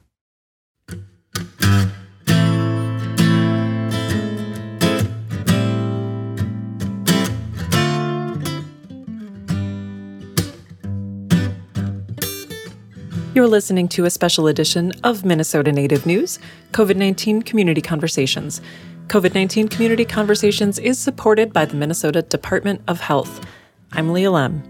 You're 13.46 13.52
listening 13.52 13.86
to 13.90 14.06
a 14.06 14.10
special 14.10 14.48
edition 14.48 14.90
of 15.04 15.24
Minnesota 15.24 15.70
Native 15.70 16.04
News 16.04 16.40
COVID 16.72 16.96
19 16.96 17.42
Community 17.42 17.80
Conversations. 17.80 18.60
COVID 19.06 19.34
19 19.34 19.68
Community 19.68 20.04
Conversations 20.04 20.80
is 20.80 20.98
supported 20.98 21.52
by 21.52 21.64
the 21.64 21.76
Minnesota 21.76 22.22
Department 22.22 22.82
of 22.88 22.98
Health. 22.98 23.46
I'm 23.92 24.12
Leah 24.12 24.32
Lemm. 24.32 24.64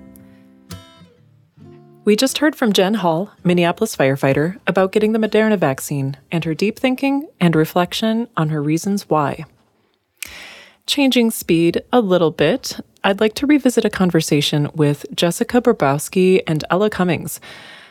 We 2.05 2.17
just 2.17 2.37
heard 2.37 2.55
from 2.55 2.75
Jen 2.75 2.93
Hall, 2.93 3.31
Minneapolis 3.45 3.97
firefighter, 3.97 4.61
about 4.67 4.93
getting 4.93 5.13
the 5.13 5.19
Moderna 5.19 5.57
vaccine 5.57 6.19
and 6.31 6.45
her 6.45 6.53
deep 6.53 6.79
thinking 6.79 7.27
and 7.41 7.57
reflection 7.57 8.29
on 8.37 8.51
her 8.51 8.63
reasons 8.63 9.09
why. 9.09 9.47
Changing 10.87 11.31
speed 11.31 11.83
a 11.95 12.03
little 12.03 12.31
bit, 12.31 12.79
I'd 13.03 13.21
like 13.21 13.33
to 13.37 13.47
revisit 13.47 13.87
a 13.87 13.91
conversation 13.91 14.69
with 14.75 15.07
Jessica 15.15 15.63
Bobrowski 15.63 16.43
and 16.47 16.63
Ella 16.71 16.91
Cummings 16.91 17.41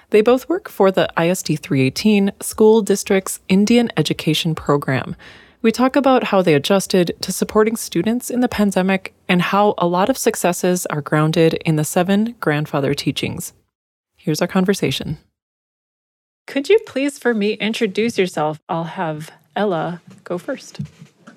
they 0.09 0.21
both 0.21 0.47
work 0.49 0.69
for 0.69 0.91
the 0.91 1.09
ISD 1.17 1.59
318 1.59 2.31
School 2.41 2.81
District's 2.81 3.39
Indian 3.47 3.89
Education 3.97 4.55
Program. 4.55 5.15
We 5.61 5.71
talk 5.71 5.95
about 5.95 6.25
how 6.25 6.41
they 6.41 6.53
adjusted 6.53 7.15
to 7.21 7.31
supporting 7.31 7.75
students 7.75 8.29
in 8.29 8.41
the 8.41 8.47
pandemic 8.47 9.13
and 9.27 9.41
how 9.41 9.73
a 9.77 9.87
lot 9.87 10.09
of 10.09 10.17
successes 10.17 10.85
are 10.85 11.01
grounded 11.01 11.55
in 11.65 11.75
the 11.75 11.83
seven 11.83 12.35
grandfather 12.39 12.93
teachings. 12.93 13.53
Here's 14.15 14.41
our 14.41 14.47
conversation. 14.47 15.17
Could 16.45 16.69
you 16.69 16.77
please, 16.85 17.17
for 17.17 17.33
me, 17.33 17.53
introduce 17.53 18.17
yourself? 18.17 18.59
I'll 18.69 18.83
have 18.83 19.31
Ella 19.55 20.01
go 20.23 20.37
first. 20.37 20.81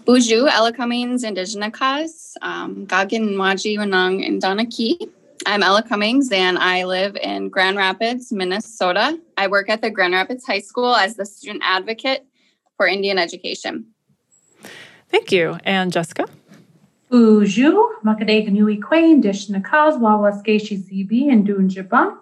Buju, 0.04 0.50
Ella 0.50 0.72
Cummings, 0.72 1.24
Indigenous, 1.24 2.36
um, 2.42 2.86
Gagin 2.86 3.34
Maji 3.34 3.76
Wanang, 3.78 4.26
and 4.26 4.40
Donaki. 4.42 5.10
I'm 5.48 5.62
Ella 5.62 5.82
Cummings 5.82 6.30
and 6.30 6.58
I 6.58 6.84
live 6.84 7.16
in 7.16 7.48
Grand 7.48 7.78
Rapids, 7.78 8.30
Minnesota. 8.30 9.18
I 9.38 9.46
work 9.46 9.70
at 9.70 9.80
the 9.80 9.88
Grand 9.88 10.12
Rapids 10.12 10.44
High 10.44 10.60
School 10.60 10.94
as 10.94 11.16
the 11.16 11.24
student 11.24 11.62
advocate 11.64 12.26
for 12.76 12.86
Indian 12.86 13.16
education. 13.16 13.86
Thank 15.08 15.32
you. 15.32 15.56
And 15.64 15.90
Jessica? 15.90 16.26
Uju, 17.10 17.92
Makadega 18.04 18.52
Nui 18.52 18.76
Quain, 18.76 19.22
Dish 19.22 19.48
Nakaz, 19.48 19.98
Wawaskeshi 19.98 20.86
ZB, 20.86 21.32
and 21.32 21.48
Dunjaba. 21.48 22.18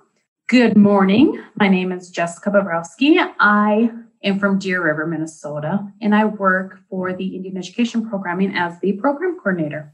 Good 0.47 0.77
morning. 0.77 1.43
My 1.59 1.67
name 1.67 1.91
is 1.91 2.11
Jessica 2.11 2.51
Bobrowski. 2.51 3.19
I 3.41 3.91
am 4.23 4.39
from 4.39 4.61
Deer 4.61 4.85
River, 4.85 5.05
Minnesota, 5.05 5.85
and 6.01 6.15
I 6.15 6.27
work 6.27 6.79
for 6.89 7.13
the 7.13 7.35
Indian 7.35 7.57
Education 7.57 8.09
Programming 8.09 8.55
as 8.55 8.79
the 8.79 8.93
program 8.93 9.37
coordinator. 9.37 9.93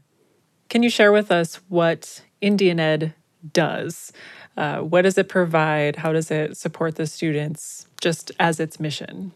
Can 0.69 0.83
you 0.83 0.89
share 0.91 1.11
with 1.11 1.31
us 1.31 1.55
what 1.67 2.21
Indian 2.39 2.79
Ed 2.79 3.15
does? 3.51 4.11
Uh, 4.55 4.79
what 4.79 5.01
does 5.01 5.17
it 5.17 5.29
provide? 5.29 5.97
How 5.97 6.13
does 6.13 6.31
it 6.31 6.57
support 6.57 6.95
the 6.95 7.07
students 7.07 7.87
just 7.99 8.31
as 8.39 8.59
its 8.59 8.79
mission? 8.79 9.31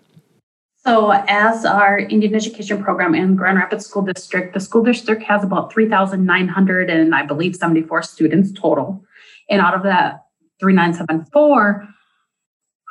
So, 0.88 1.12
as 1.12 1.66
our 1.66 1.98
Indian 1.98 2.34
Education 2.34 2.82
Program 2.82 3.14
in 3.14 3.36
Grand 3.36 3.58
Rapids 3.58 3.86
School 3.86 4.04
District, 4.04 4.54
the 4.54 4.62
school 4.62 4.84
district 4.84 5.24
has 5.24 5.44
about 5.44 5.74
3,900 5.74 6.90
and 6.90 7.14
I 7.14 7.26
believe 7.26 7.56
74 7.58 8.04
students 8.04 8.54
total. 8.54 9.04
And 9.50 9.60
out 9.60 9.74
of 9.74 9.84
that 9.84 10.26
3974, 10.62 11.88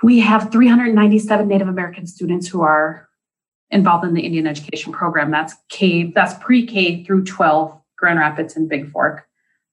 we 0.03 0.21
have 0.21 0.53
397 0.53 1.49
Native 1.49 1.69
American 1.69 2.07
students 2.07 2.47
who 2.49 2.61
are 2.61 3.09
involved 3.71 4.05
in 4.05 4.15
the 4.15 4.23
Indian 4.23 4.47
Education 4.47 4.93
Program. 4.93 5.31
That's 5.31 5.55
K, 5.71 6.13
that's 6.13 6.35
pre-K 6.35 7.05
through 7.05 7.25
12, 7.25 7.81
Grand 7.97 8.19
Rapids 8.19 8.57
and 8.57 8.71
Bigfork. 8.71 9.23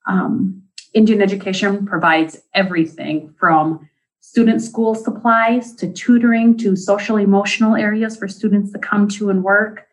Um, 0.07 0.63
Indian 0.93 1.21
Education 1.21 1.85
provides 1.85 2.39
everything 2.53 3.33
from 3.39 3.89
student 4.19 4.61
school 4.61 4.95
supplies 4.95 5.73
to 5.75 5.91
tutoring 5.91 6.57
to 6.57 6.75
social 6.75 7.17
emotional 7.17 7.75
areas 7.75 8.15
for 8.15 8.27
students 8.27 8.71
to 8.71 8.79
come 8.79 9.07
to 9.07 9.29
and 9.29 9.43
work. 9.43 9.87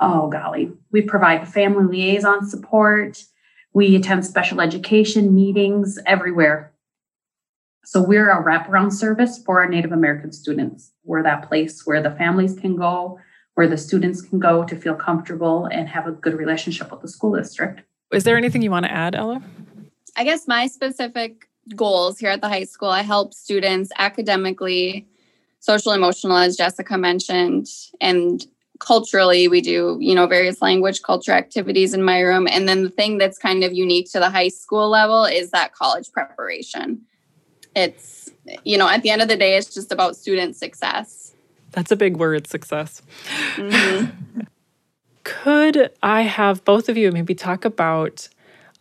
Oh, 0.00 0.28
golly. 0.28 0.72
We 0.90 1.02
provide 1.02 1.48
family 1.48 1.98
liaison 1.98 2.48
support. 2.48 3.24
We 3.72 3.96
attend 3.96 4.24
special 4.24 4.60
education 4.60 5.34
meetings 5.34 5.98
everywhere. 6.06 6.72
So 7.84 8.02
we're 8.02 8.30
a 8.30 8.42
wraparound 8.42 8.92
service 8.92 9.42
for 9.44 9.60
our 9.60 9.68
Native 9.68 9.92
American 9.92 10.32
students. 10.32 10.92
We're 11.04 11.22
that 11.22 11.46
place 11.46 11.86
where 11.86 12.02
the 12.02 12.10
families 12.10 12.58
can 12.58 12.76
go, 12.76 13.20
where 13.54 13.68
the 13.68 13.76
students 13.76 14.22
can 14.22 14.38
go 14.38 14.64
to 14.64 14.74
feel 14.74 14.94
comfortable 14.94 15.66
and 15.66 15.88
have 15.88 16.06
a 16.06 16.12
good 16.12 16.34
relationship 16.34 16.90
with 16.90 17.02
the 17.02 17.08
school 17.08 17.36
district. 17.36 17.82
Is 18.10 18.24
there 18.24 18.36
anything 18.36 18.62
you 18.62 18.70
want 18.70 18.86
to 18.86 18.92
add, 18.92 19.14
Ella? 19.14 19.42
I 20.16 20.24
guess 20.24 20.46
my 20.46 20.66
specific 20.66 21.48
goals 21.74 22.18
here 22.18 22.30
at 22.30 22.40
the 22.40 22.48
high 22.48 22.64
school, 22.64 22.88
I 22.88 23.02
help 23.02 23.34
students 23.34 23.90
academically, 23.98 25.06
social 25.60 25.92
emotional, 25.92 26.36
as 26.36 26.56
Jessica 26.56 26.98
mentioned, 26.98 27.68
and 28.00 28.46
culturally 28.80 29.46
we 29.46 29.60
do 29.60 29.96
you 30.00 30.14
know 30.14 30.26
various 30.26 30.60
language 30.60 31.00
culture 31.02 31.32
activities 31.32 31.94
in 31.94 32.02
my 32.02 32.20
room. 32.20 32.46
And 32.50 32.68
then 32.68 32.82
the 32.82 32.90
thing 32.90 33.18
that's 33.18 33.38
kind 33.38 33.64
of 33.64 33.72
unique 33.72 34.10
to 34.12 34.18
the 34.18 34.30
high 34.30 34.48
school 34.48 34.88
level 34.88 35.24
is 35.24 35.50
that 35.50 35.72
college 35.74 36.10
preparation. 36.12 37.02
It's 37.74 38.30
you 38.64 38.76
know 38.76 38.88
at 38.88 39.02
the 39.02 39.10
end 39.10 39.22
of 39.22 39.28
the 39.28 39.36
day 39.36 39.56
it's 39.56 39.72
just 39.72 39.92
about 39.92 40.16
student 40.16 40.56
success. 40.56 41.32
That's 41.72 41.90
a 41.90 41.96
big 41.96 42.16
word 42.18 42.46
success. 42.46 43.02
Mm-hmm. 43.56 44.40
could 45.24 45.90
i 46.02 46.20
have 46.20 46.62
both 46.66 46.90
of 46.90 46.98
you 46.98 47.10
maybe 47.10 47.34
talk 47.34 47.64
about 47.64 48.28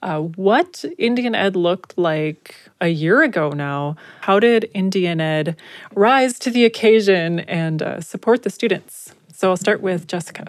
uh, 0.03 0.19
what 0.19 0.83
Indian 0.97 1.33
Ed 1.33 1.55
looked 1.55 1.97
like 1.97 2.55
a 2.81 2.89
year 2.89 3.23
ago 3.23 3.49
now. 3.51 3.95
How 4.21 4.39
did 4.39 4.69
Indian 4.73 5.21
Ed 5.21 5.55
rise 5.95 6.37
to 6.39 6.51
the 6.51 6.65
occasion 6.65 7.39
and 7.41 7.81
uh, 7.81 8.01
support 8.01 8.43
the 8.43 8.49
students? 8.49 9.15
So 9.33 9.49
I'll 9.49 9.57
start 9.57 9.81
with 9.81 10.07
Jessica. 10.07 10.45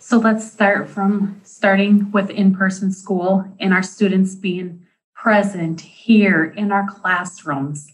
So 0.00 0.18
let's 0.18 0.50
start 0.50 0.88
from 0.88 1.40
starting 1.44 2.10
with 2.10 2.28
in 2.30 2.54
person 2.54 2.92
school 2.92 3.44
and 3.60 3.72
our 3.72 3.82
students 3.82 4.34
being 4.34 4.84
present 5.14 5.80
here 5.80 6.44
in 6.44 6.72
our 6.72 6.86
classrooms, 6.90 7.92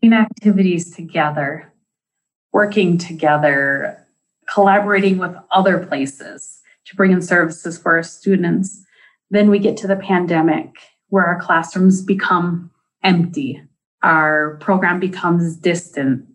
doing 0.00 0.12
activities 0.12 0.94
together, 0.94 1.72
working 2.52 2.98
together, 2.98 4.04
collaborating 4.52 5.18
with 5.18 5.36
other 5.52 5.86
places 5.86 6.60
to 6.86 6.96
bring 6.96 7.12
in 7.12 7.22
services 7.22 7.78
for 7.78 7.94
our 7.94 8.02
students. 8.02 8.85
Then 9.30 9.50
we 9.50 9.58
get 9.58 9.76
to 9.78 9.86
the 9.86 9.96
pandemic 9.96 10.74
where 11.08 11.26
our 11.26 11.40
classrooms 11.40 12.02
become 12.02 12.70
empty, 13.02 13.62
our 14.02 14.56
program 14.60 15.00
becomes 15.00 15.56
distant. 15.56 16.26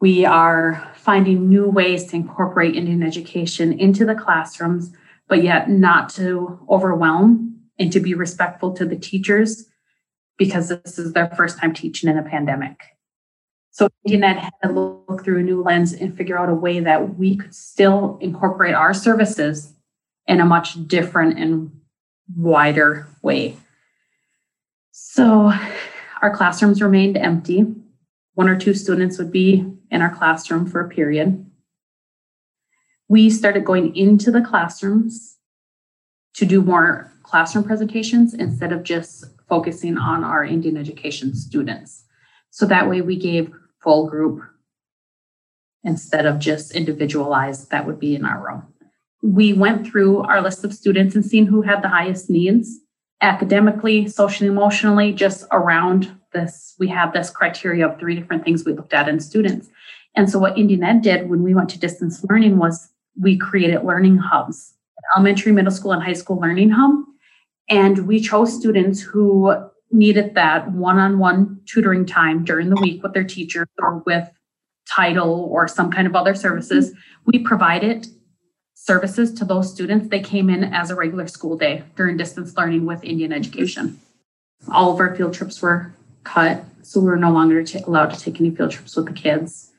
We 0.00 0.24
are 0.24 0.92
finding 0.94 1.48
new 1.48 1.68
ways 1.68 2.06
to 2.06 2.16
incorporate 2.16 2.76
Indian 2.76 3.02
education 3.02 3.78
into 3.78 4.04
the 4.04 4.14
classrooms, 4.14 4.92
but 5.28 5.42
yet 5.42 5.70
not 5.70 6.08
to 6.10 6.58
overwhelm 6.68 7.60
and 7.78 7.92
to 7.92 8.00
be 8.00 8.14
respectful 8.14 8.72
to 8.74 8.84
the 8.84 8.96
teachers 8.96 9.66
because 10.38 10.68
this 10.68 10.98
is 10.98 11.12
their 11.12 11.30
first 11.36 11.58
time 11.58 11.72
teaching 11.72 12.10
in 12.10 12.18
a 12.18 12.22
pandemic. 12.22 12.78
So 13.70 13.88
Indian 14.04 14.24
Ed 14.24 14.38
had 14.38 14.52
to 14.64 14.72
look 14.72 15.24
through 15.24 15.40
a 15.40 15.42
new 15.42 15.62
lens 15.62 15.92
and 15.92 16.16
figure 16.16 16.38
out 16.38 16.48
a 16.48 16.54
way 16.54 16.80
that 16.80 17.18
we 17.18 17.36
could 17.36 17.54
still 17.54 18.18
incorporate 18.20 18.74
our 18.74 18.94
services 18.94 19.75
in 20.26 20.40
a 20.40 20.44
much 20.44 20.86
different 20.86 21.38
and 21.38 21.70
wider 22.34 23.08
way. 23.22 23.56
So 24.90 25.52
our 26.22 26.34
classrooms 26.34 26.82
remained 26.82 27.16
empty. 27.16 27.64
One 28.34 28.48
or 28.48 28.58
two 28.58 28.74
students 28.74 29.18
would 29.18 29.30
be 29.30 29.64
in 29.90 30.02
our 30.02 30.14
classroom 30.14 30.66
for 30.66 30.80
a 30.80 30.88
period. 30.88 31.44
We 33.08 33.30
started 33.30 33.64
going 33.64 33.94
into 33.94 34.30
the 34.30 34.40
classrooms 34.40 35.36
to 36.34 36.44
do 36.44 36.60
more 36.60 37.12
classroom 37.22 37.64
presentations 37.64 38.34
instead 38.34 38.72
of 38.72 38.82
just 38.82 39.24
focusing 39.48 39.96
on 39.96 40.24
our 40.24 40.44
Indian 40.44 40.76
education 40.76 41.34
students. 41.34 42.04
So 42.50 42.66
that 42.66 42.88
way 42.88 43.00
we 43.00 43.16
gave 43.16 43.52
full 43.82 44.08
group 44.08 44.42
instead 45.84 46.26
of 46.26 46.40
just 46.40 46.72
individualized 46.72 47.70
that 47.70 47.86
would 47.86 48.00
be 48.00 48.16
in 48.16 48.24
our 48.24 48.44
room 48.44 48.74
we 49.26 49.52
went 49.52 49.86
through 49.86 50.20
our 50.22 50.40
list 50.40 50.64
of 50.64 50.72
students 50.72 51.14
and 51.16 51.24
seen 51.24 51.46
who 51.46 51.62
had 51.62 51.82
the 51.82 51.88
highest 51.88 52.30
needs 52.30 52.78
academically, 53.22 54.06
socially, 54.06 54.48
emotionally, 54.48 55.12
just 55.12 55.44
around 55.50 56.16
this. 56.32 56.74
We 56.78 56.86
have 56.88 57.12
this 57.12 57.28
criteria 57.30 57.88
of 57.88 57.98
three 57.98 58.14
different 58.14 58.44
things 58.44 58.64
we 58.64 58.72
looked 58.72 58.92
at 58.92 59.08
in 59.08 59.18
students. 59.18 59.68
And 60.14 60.30
so 60.30 60.38
what 60.38 60.56
Indian 60.56 60.84
Ed 60.84 61.02
did 61.02 61.28
when 61.28 61.42
we 61.42 61.54
went 61.54 61.70
to 61.70 61.78
distance 61.78 62.24
learning 62.24 62.58
was 62.58 62.88
we 63.20 63.36
created 63.36 63.82
learning 63.82 64.18
hubs, 64.18 64.74
elementary, 65.16 65.50
middle 65.50 65.72
school, 65.72 65.92
and 65.92 66.02
high 66.02 66.12
school 66.12 66.38
learning 66.38 66.70
hub. 66.70 66.94
And 67.68 68.06
we 68.06 68.20
chose 68.20 68.56
students 68.56 69.00
who 69.00 69.54
needed 69.90 70.34
that 70.34 70.70
one-on-one 70.72 71.60
tutoring 71.66 72.06
time 72.06 72.44
during 72.44 72.68
the 72.70 72.80
week 72.80 73.02
with 73.02 73.12
their 73.12 73.24
teachers 73.24 73.68
or 73.78 74.02
with 74.06 74.28
title 74.88 75.48
or 75.50 75.66
some 75.66 75.90
kind 75.90 76.06
of 76.06 76.14
other 76.14 76.34
services. 76.34 76.92
We 77.24 77.40
provided 77.40 78.06
services 78.86 79.32
to 79.34 79.44
those 79.44 79.72
students, 79.72 80.08
they 80.08 80.20
came 80.20 80.48
in 80.48 80.62
as 80.62 80.90
a 80.90 80.94
regular 80.94 81.26
school 81.26 81.56
day 81.56 81.82
during 81.96 82.16
distance 82.16 82.56
learning 82.56 82.86
with 82.86 83.02
Indian 83.02 83.32
education. 83.32 84.00
All 84.72 84.92
of 84.92 85.00
our 85.00 85.14
field 85.16 85.34
trips 85.34 85.60
were 85.60 85.92
cut, 86.22 86.64
so 86.82 87.00
we 87.00 87.06
were 87.06 87.16
no 87.16 87.32
longer 87.32 87.64
t- 87.64 87.80
allowed 87.80 88.14
to 88.14 88.20
take 88.20 88.40
any 88.40 88.50
field 88.50 88.70
trips 88.70 88.94
with 88.94 89.06
the 89.06 89.12
kids. 89.12 89.72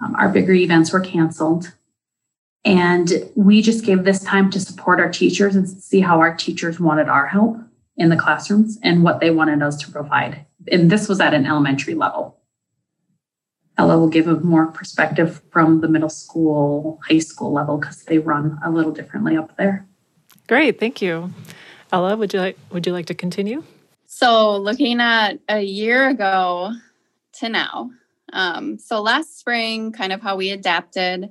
Um, 0.00 0.14
our 0.14 0.28
bigger 0.28 0.52
events 0.52 0.92
were 0.92 1.00
canceled. 1.00 1.72
And 2.64 3.30
we 3.34 3.60
just 3.60 3.84
gave 3.84 4.04
this 4.04 4.22
time 4.22 4.50
to 4.50 4.60
support 4.60 5.00
our 5.00 5.10
teachers 5.10 5.56
and 5.56 5.68
see 5.68 6.00
how 6.00 6.20
our 6.20 6.34
teachers 6.34 6.78
wanted 6.78 7.08
our 7.08 7.26
help 7.26 7.58
in 7.96 8.08
the 8.08 8.16
classrooms 8.16 8.78
and 8.82 9.02
what 9.02 9.20
they 9.20 9.30
wanted 9.30 9.62
us 9.62 9.76
to 9.78 9.90
provide. 9.90 10.44
And 10.70 10.90
this 10.90 11.08
was 11.08 11.20
at 11.20 11.34
an 11.34 11.46
elementary 11.46 11.94
level. 11.94 12.37
Ella 13.78 13.96
will 13.96 14.08
give 14.08 14.26
a 14.26 14.40
more 14.40 14.66
perspective 14.66 15.40
from 15.50 15.80
the 15.80 15.88
middle 15.88 16.08
school, 16.08 17.00
high 17.08 17.20
school 17.20 17.52
level 17.52 17.78
because 17.78 18.02
they 18.02 18.18
run 18.18 18.58
a 18.64 18.70
little 18.70 18.92
differently 18.92 19.36
up 19.36 19.56
there. 19.56 19.86
Great, 20.48 20.80
thank 20.80 21.00
you. 21.00 21.32
Ella, 21.92 22.16
would 22.16 22.34
you 22.34 22.40
like 22.40 22.58
would 22.70 22.86
you 22.86 22.92
like 22.92 23.06
to 23.06 23.14
continue? 23.14 23.62
So, 24.06 24.56
looking 24.56 25.00
at 25.00 25.38
a 25.48 25.60
year 25.60 26.08
ago 26.08 26.72
to 27.34 27.48
now, 27.48 27.90
um, 28.32 28.78
so 28.78 29.00
last 29.00 29.38
spring, 29.38 29.92
kind 29.92 30.12
of 30.12 30.20
how 30.20 30.36
we 30.36 30.50
adapted. 30.50 31.30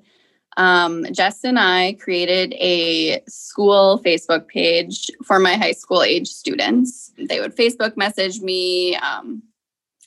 Um, 0.55 1.05
Jess 1.11 1.43
and 1.43 1.59
I 1.59 1.93
created 1.99 2.53
a 2.53 3.21
school 3.27 4.01
Facebook 4.03 4.47
page 4.47 5.11
for 5.23 5.37
my 5.37 5.55
high 5.55 5.73
school 5.73 6.01
age 6.01 6.27
students. 6.27 7.11
They 7.17 7.39
would 7.39 7.55
Facebook 7.55 7.95
message 7.95 8.41
me, 8.41 8.95
um, 8.95 9.43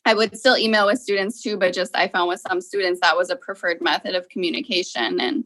I 0.04 0.14
would 0.14 0.36
still 0.38 0.56
email 0.56 0.86
with 0.86 1.00
students 1.00 1.42
too, 1.42 1.56
but 1.56 1.74
just 1.74 1.96
I 1.96 2.08
found 2.08 2.28
with 2.28 2.40
some 2.40 2.60
students 2.60 3.00
that 3.00 3.16
was 3.16 3.30
a 3.30 3.36
preferred 3.36 3.80
method 3.80 4.14
of 4.14 4.28
communication. 4.28 5.20
And 5.20 5.44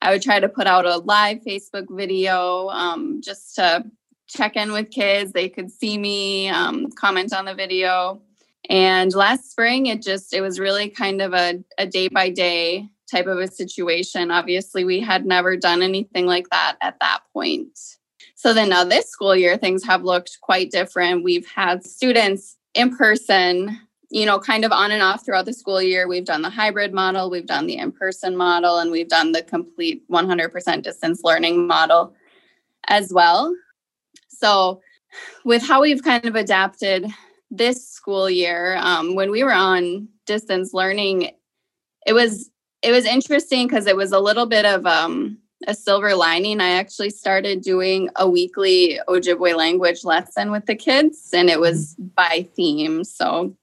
I 0.00 0.12
would 0.12 0.22
try 0.22 0.40
to 0.40 0.48
put 0.48 0.66
out 0.66 0.86
a 0.86 0.98
live 0.98 1.38
Facebook 1.38 1.86
video 1.90 2.68
um, 2.68 3.20
just 3.22 3.56
to 3.56 3.84
check 4.28 4.56
in 4.56 4.72
with 4.72 4.90
kids. 4.90 5.32
They 5.32 5.48
could 5.48 5.70
see 5.70 5.98
me, 5.98 6.48
um, 6.48 6.90
comment 6.92 7.32
on 7.32 7.44
the 7.44 7.54
video. 7.54 8.22
And 8.68 9.12
last 9.14 9.50
spring, 9.50 9.86
it 9.86 10.02
just, 10.02 10.34
it 10.34 10.40
was 10.40 10.58
really 10.58 10.88
kind 10.88 11.22
of 11.22 11.34
a, 11.34 11.62
a 11.78 11.86
day 11.86 12.08
by 12.08 12.30
day 12.30 12.88
type 13.10 13.26
of 13.26 13.38
a 13.38 13.48
situation. 13.48 14.30
Obviously, 14.30 14.84
we 14.84 15.00
had 15.00 15.24
never 15.24 15.56
done 15.56 15.82
anything 15.82 16.26
like 16.26 16.48
that 16.50 16.76
at 16.80 16.98
that 17.00 17.20
point. 17.32 17.78
So 18.34 18.52
then 18.52 18.68
now 18.68 18.84
this 18.84 19.08
school 19.08 19.34
year, 19.34 19.56
things 19.56 19.84
have 19.84 20.02
looked 20.02 20.38
quite 20.40 20.70
different. 20.70 21.24
We've 21.24 21.46
had 21.46 21.84
students 21.84 22.56
in 22.74 22.96
person, 22.96 23.80
you 24.10 24.26
know, 24.26 24.38
kind 24.38 24.64
of 24.64 24.72
on 24.72 24.92
and 24.92 25.02
off 25.02 25.24
throughout 25.24 25.46
the 25.46 25.52
school 25.52 25.82
year. 25.82 26.06
We've 26.06 26.24
done 26.24 26.42
the 26.42 26.50
hybrid 26.50 26.92
model, 26.92 27.30
we've 27.30 27.46
done 27.46 27.66
the 27.66 27.76
in 27.76 27.92
person 27.92 28.36
model, 28.36 28.78
and 28.78 28.90
we've 28.90 29.08
done 29.08 29.32
the 29.32 29.42
complete 29.42 30.08
100% 30.10 30.82
distance 30.82 31.22
learning 31.24 31.66
model 31.66 32.14
as 32.88 33.12
well. 33.12 33.54
So, 34.28 34.80
with 35.44 35.62
how 35.62 35.80
we've 35.82 36.02
kind 36.02 36.26
of 36.26 36.36
adapted 36.36 37.06
this 37.50 37.88
school 37.88 38.28
year, 38.28 38.76
um, 38.80 39.14
when 39.14 39.30
we 39.30 39.42
were 39.42 39.52
on 39.52 40.08
distance 40.26 40.74
learning, 40.74 41.30
it 42.06 42.12
was 42.12 42.50
it 42.82 42.92
was 42.92 43.04
interesting 43.04 43.66
because 43.66 43.86
it 43.86 43.96
was 43.96 44.12
a 44.12 44.20
little 44.20 44.46
bit 44.46 44.64
of 44.64 44.86
um, 44.86 45.38
a 45.66 45.74
silver 45.74 46.14
lining. 46.14 46.60
I 46.60 46.70
actually 46.70 47.10
started 47.10 47.62
doing 47.62 48.10
a 48.16 48.28
weekly 48.28 49.00
Ojibwe 49.08 49.56
language 49.56 50.04
lesson 50.04 50.50
with 50.50 50.66
the 50.66 50.76
kids, 50.76 51.30
and 51.32 51.48
it 51.48 51.58
was 51.58 51.94
mm-hmm. 51.94 52.08
by 52.14 52.48
theme. 52.54 53.04
So 53.04 53.56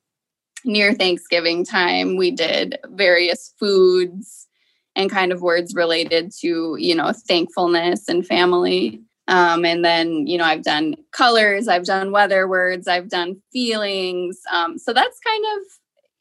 near 0.66 0.94
Thanksgiving 0.94 1.66
time, 1.66 2.18
we 2.18 2.32
did 2.32 2.78
various 2.90 3.54
foods 3.60 4.48
and 4.96 5.10
kind 5.10 5.32
of 5.32 5.42
words 5.42 5.74
related 5.74 6.32
to, 6.40 6.76
you 6.80 6.96
know, 6.96 7.12
thankfulness 7.28 8.08
and 8.08 8.26
family. 8.26 9.02
Um, 9.28 9.66
and 9.66 9.84
then, 9.84 10.28
you 10.28 10.38
know, 10.38 10.44
I've 10.44 10.64
done 10.64 10.96
colors, 11.12 11.68
I've 11.68 11.86
done 11.86 12.12
weather 12.12 12.48
words, 12.48 12.88
I've 12.88 13.10
done 13.10 13.42
feelings. 13.52 14.40
Um, 14.52 14.78
so 14.78 14.94
that's 14.94 15.20
kind 15.20 15.44
of, 15.56 15.66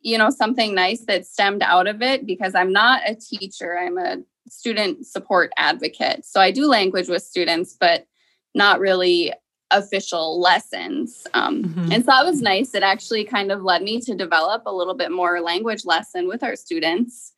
you 0.01 0.17
know, 0.17 0.31
something 0.31 0.75
nice 0.75 1.05
that 1.07 1.27
stemmed 1.27 1.63
out 1.63 1.87
of 1.87 2.01
it 2.01 2.27
because 2.27 2.55
I'm 2.55 2.73
not 2.73 3.03
a 3.07 3.15
teacher, 3.15 3.79
I'm 3.79 3.99
a 3.99 4.19
student 4.49 5.07
support 5.07 5.53
advocate. 5.57 6.25
So 6.25 6.41
I 6.41 6.51
do 6.51 6.67
language 6.67 7.09
with 7.09 7.23
students, 7.23 7.77
but 7.79 8.07
not 8.55 8.81
really 8.81 9.33
official 9.73 10.41
lessons. 10.41 11.27
Um, 11.35 11.65
mm-hmm. 11.65 11.93
And 11.93 12.05
so 12.05 12.13
that 12.13 12.25
was 12.25 12.41
nice. 12.41 12.75
It 12.75 12.83
actually 12.83 13.25
kind 13.25 13.51
of 13.51 13.63
led 13.63 13.83
me 13.83 14.01
to 14.03 14.15
develop 14.15 14.63
a 14.67 14.75
little 14.75 14.95
bit 14.95 15.11
more 15.11 15.41
language 15.41 15.85
lesson 15.85 16.29
with 16.29 16.43
our 16.43 16.57
students 16.57 17.33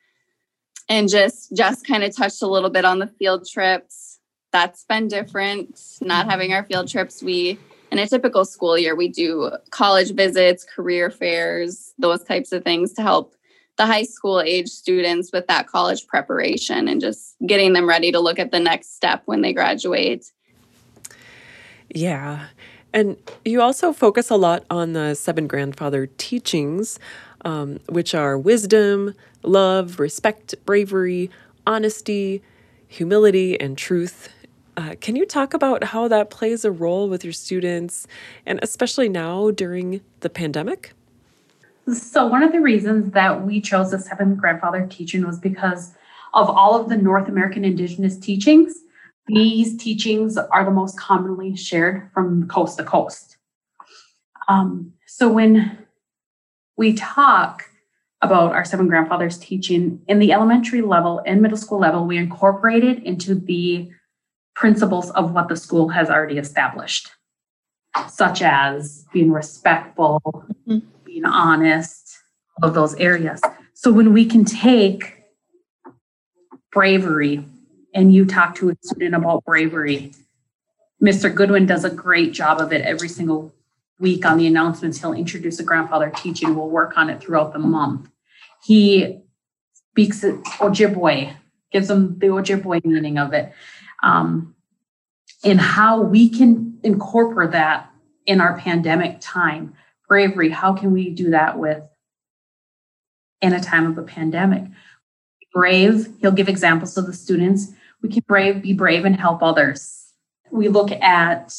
and 0.88 1.09
just 1.09 1.57
just 1.57 1.87
kind 1.87 2.05
of 2.05 2.14
touched 2.14 2.42
a 2.42 2.47
little 2.47 2.70
bit 2.70 2.85
on 2.85 2.99
the 2.99 3.07
field 3.07 3.49
trips 3.49 4.18
that's 4.53 4.85
been 4.85 5.09
different 5.09 5.81
not 6.03 6.29
having 6.29 6.53
our 6.53 6.62
field 6.64 6.87
trips 6.87 7.23
we 7.23 7.59
in 7.90 7.99
a 7.99 8.07
typical 8.07 8.44
school 8.44 8.77
year 8.77 8.94
we 8.94 9.09
do 9.09 9.51
college 9.70 10.11
visits 10.12 10.62
career 10.62 11.11
fairs 11.11 11.94
those 11.99 12.23
types 12.25 12.53
of 12.53 12.62
things 12.62 12.92
to 12.92 13.01
help 13.01 13.35
the 13.77 13.87
high 13.87 14.05
school 14.05 14.40
age 14.40 14.68
students 14.68 15.31
with 15.33 15.47
that 15.49 15.66
college 15.66 16.07
preparation 16.07 16.87
and 16.88 17.01
just 17.01 17.37
getting 17.47 17.73
them 17.73 17.88
ready 17.88 18.12
to 18.12 18.20
look 18.20 18.38
at 18.38 18.53
the 18.53 18.61
next 18.61 18.94
step 18.94 19.23
when 19.27 19.42
they 19.42 19.53
graduate. 19.53 20.27
Yeah. 21.95 22.49
And 22.93 23.17
you 23.45 23.61
also 23.61 23.93
focus 23.93 24.31
a 24.31 24.37
lot 24.37 24.65
on 24.71 24.93
the 24.93 25.15
seven 25.15 25.47
grandfather 25.47 26.07
teachings, 26.19 26.99
um, 27.45 27.81
which 27.89 28.15
are 28.15 28.39
wisdom, 28.39 29.15
love, 29.43 29.99
respect, 29.99 30.55
bravery, 30.65 31.31
honesty, 31.67 32.43
humility, 32.87 33.59
and 33.61 33.79
truth. 33.79 34.29
Uh, 34.77 34.95
can 35.01 35.17
you 35.17 35.25
talk 35.25 35.55
about 35.55 35.85
how 35.85 36.09
that 36.09 36.31
plays 36.31 36.65
a 36.65 36.71
role 36.71 37.09
with 37.09 37.25
your 37.25 37.33
students, 37.33 38.07
and 38.45 38.59
especially 38.63 39.09
now 39.09 39.51
during 39.51 40.01
the 40.21 40.31
pandemic? 40.31 40.93
So, 41.93 42.27
one 42.27 42.43
of 42.43 42.53
the 42.53 42.61
reasons 42.61 43.13
that 43.13 43.45
we 43.45 43.61
chose 43.61 43.91
the 43.91 43.99
seven 43.99 44.37
grandfather 44.37 44.87
teaching 44.91 45.27
was 45.27 45.39
because 45.39 45.95
of 46.33 46.49
all 46.49 46.81
of 46.81 46.89
the 46.89 46.97
North 46.97 47.29
American 47.29 47.65
Indigenous 47.65 48.17
teachings. 48.17 48.84
These 49.27 49.77
teachings 49.77 50.37
are 50.37 50.65
the 50.65 50.71
most 50.71 50.99
commonly 50.99 51.57
shared 51.57 52.11
from 52.13 52.47
coast 52.49 52.77
to 52.79 52.85
coast. 52.85 53.39
Um, 54.49 54.93
so, 55.07 55.31
when 55.33 55.79
we 56.77 56.93
talk 56.93 57.71
about 58.21 58.53
our 58.53 58.65
seven 58.65 58.89
grandfathers 58.89 59.39
teaching 59.39 60.01
in 60.09 60.19
the 60.19 60.33
elementary 60.33 60.83
level 60.83 61.23
and 61.27 61.41
middle 61.41 61.57
school 61.57 61.79
level, 61.79 62.07
we 62.07 62.19
incorporate 62.19 62.85
it 62.85 63.03
into 63.05 63.35
the 63.35 63.91
principles 64.55 65.11
of 65.13 65.33
what 65.33 65.49
the 65.49 65.57
school 65.57 65.89
has 65.89 66.11
already 66.11 66.39
established, 66.39 67.11
such 68.09 68.43
as 68.43 69.07
being 69.13 69.33
respectful. 69.33 70.21
Mm-hmm 70.69 70.89
being 71.15 71.25
honest, 71.25 72.19
all 72.61 72.69
of 72.69 72.75
those 72.75 72.97
areas. 72.97 73.41
So 73.73 73.93
when 73.93 74.13
we 74.13 74.27
can 74.27 74.45
take 74.45 75.23
bravery 76.73 77.47
and 77.95 78.13
you 78.13 78.27
talk 78.27 78.57
to 78.57 78.71
a 78.71 78.77
student 78.83 79.15
about 79.15 79.45
bravery, 79.45 80.13
Mr. 81.03 81.35
Goodwin 81.35 81.67
does 81.67 81.85
a 81.85 81.91
great 81.91 82.33
job 82.33 82.61
of 82.61 82.73
it 82.73 82.83
every 82.83 83.09
single 83.09 83.55
week 83.99 84.27
on 84.27 84.37
the 84.37 84.47
announcements. 84.47 84.99
He'll 84.99 85.13
introduce 85.13 85.59
a 85.61 85.65
grandfather 85.65 86.13
teaching. 86.15 86.55
We'll 86.55 86.69
work 86.69 86.99
on 86.99 87.09
it 87.09 87.21
throughout 87.21 87.53
the 87.53 87.59
month. 87.59 88.11
He 88.65 89.21
speaks 89.91 90.23
Ojibwe, 90.23 91.35
gives 91.71 91.89
them 91.89 92.19
the 92.19 92.27
Ojibwe 92.27 92.85
meaning 92.85 93.19
of 93.19 93.33
it, 93.33 93.53
um, 94.03 94.55
and 95.45 95.61
how 95.61 96.01
we 96.01 96.29
can 96.29 96.79
incorporate 96.83 97.53
that 97.53 97.91
in 98.27 98.41
our 98.41 98.59
pandemic 98.59 99.19
time 99.21 99.75
bravery 100.09 100.51
how 100.51 100.73
can 100.73 100.93
we 100.93 101.11
do 101.11 101.31
that 101.31 101.59
with 101.59 101.83
in 103.41 103.53
a 103.53 103.61
time 103.61 103.87
of 103.87 103.99
a 103.99 104.03
pandemic 104.03 104.65
brave 105.53 106.09
he'll 106.21 106.33
give 106.33 106.49
examples 106.49 106.95
to 106.95 107.03
the 107.03 107.13
students 107.13 107.73
we 108.05 108.11
can 108.11 108.23
brave 108.29 108.62
be 108.62 108.73
brave 108.73 109.05
and 109.05 109.19
help 109.19 109.43
others 109.43 110.12
we 110.53 110.69
look 110.69 110.93
at 110.93 111.53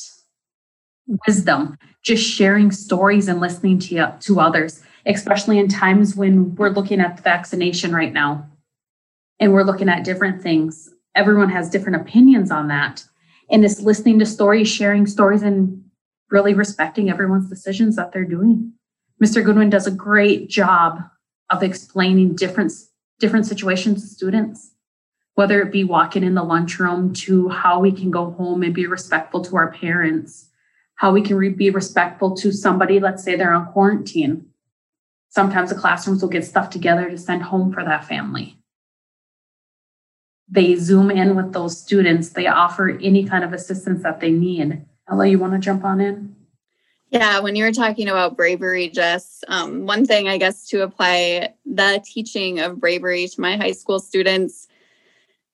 wisdom 1.28 1.78
just 2.04 2.24
sharing 2.24 2.72
stories 2.72 3.28
and 3.28 3.42
listening 3.42 3.80
to, 3.80 4.16
to 4.22 4.40
others 4.40 4.82
especially 5.06 5.60
in 5.60 5.68
times 5.68 6.16
when 6.16 6.56
we're 6.56 6.70
looking 6.70 7.02
at 7.02 7.18
the 7.18 7.24
vaccination 7.24 7.94
right 7.94 8.14
now 8.14 8.48
and 9.40 9.52
we're 9.52 9.64
looking 9.64 9.90
at 9.90 10.06
different 10.06 10.42
things 10.42 10.90
everyone 11.16 11.50
has 11.50 11.70
different 11.70 12.00
opinions 12.02 12.50
on 12.52 12.70
that 12.70 13.04
and 13.50 13.64
it's 13.64 13.82
listening 13.82 14.20
to 14.20 14.26
stories 14.26 14.68
sharing 14.68 15.06
stories 15.06 15.42
and 15.42 15.84
really 16.32 16.54
respecting 16.54 17.10
everyone's 17.10 17.50
decisions 17.50 17.96
that 17.96 18.12
they're 18.12 18.26
doing. 18.26 18.74
Mr. 19.24 19.44
Goodwin 19.44 19.70
does 19.70 19.88
a 19.88 19.92
great 19.92 20.50
job 20.50 21.00
of 21.50 21.64
explaining 21.64 22.36
different 22.36 22.72
different 23.20 23.46
situations 23.46 24.02
to 24.02 24.08
students, 24.08 24.72
whether 25.36 25.62
it 25.62 25.72
be 25.72 25.84
walking 25.84 26.24
in 26.24 26.34
the 26.34 26.44
lunchroom 26.44 27.14
to 27.14 27.50
how 27.50 27.80
we 27.80 27.92
can 27.92 28.10
go 28.10 28.32
home 28.32 28.64
and 28.64 28.74
be 28.74 28.88
respectful 28.88 29.44
to 29.44 29.56
our 29.56 29.72
parents, 29.72 30.50
how 30.96 31.12
we 31.12 31.22
can 31.22 31.36
re- 31.36 31.50
be 31.50 31.70
respectful 31.70 32.36
to 32.38 32.52
somebody, 32.52 33.00
let's 33.00 33.24
say 33.24 33.36
they're 33.36 33.54
on 33.54 33.72
quarantine. 33.72 34.46
Sometimes 35.30 35.70
the 35.70 35.76
classrooms 35.76 36.22
will 36.22 36.30
get 36.30 36.46
stuff 36.46 36.70
together 36.70 37.10
to 37.10 37.18
send 37.18 37.44
home 37.44 37.74
for 37.74 37.84
that 37.84 38.06
family. 38.06 38.58
They 40.48 40.76
zoom 40.76 41.12
in 41.12 41.36
with 41.36 41.54
those 41.54 41.78
students, 41.78 42.30
they 42.30 42.48
offer 42.48 42.90
any 43.02 43.26
kind 43.26 43.44
of 43.44 43.52
assistance 43.52 44.04
that 44.04 44.22
they 44.22 44.32
need 44.32 44.86
Ella, 45.10 45.28
you 45.28 45.38
want 45.38 45.54
to 45.54 45.60
jump 45.60 45.84
on 45.84 46.02
in? 46.02 46.36
Yeah, 47.12 47.40
when 47.40 47.56
you 47.56 47.64
were 47.64 47.72
talking 47.72 48.10
about 48.10 48.36
bravery, 48.36 48.90
Jess, 48.90 49.44
um, 49.48 49.86
one 49.86 50.06
thing 50.06 50.28
I 50.28 50.38
guess 50.38 50.68
to 50.70 50.82
apply 50.82 51.54
the 51.66 52.04
teaching 52.04 52.60
of 52.60 52.80
bravery 52.80 53.28
to 53.28 53.42
my 53.42 53.56
high 53.56 53.72
school 53.72 54.00
students, 54.00 54.68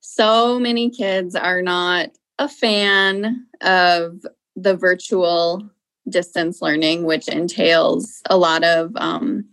so 0.02 0.60
many 0.60 0.90
kids 0.90 1.36
are 1.36 1.62
not 1.62 2.10
a 2.40 2.50
fan 2.50 3.46
of 3.62 4.26
the 4.56 4.76
virtual 4.76 5.70
distance 6.10 6.62
learning, 6.62 7.06
which 7.06 7.28
entails 7.28 8.22
a 8.30 8.38
lot 8.38 8.64
of 8.64 8.92
um, 8.96 9.46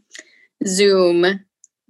Zoom 0.67 1.41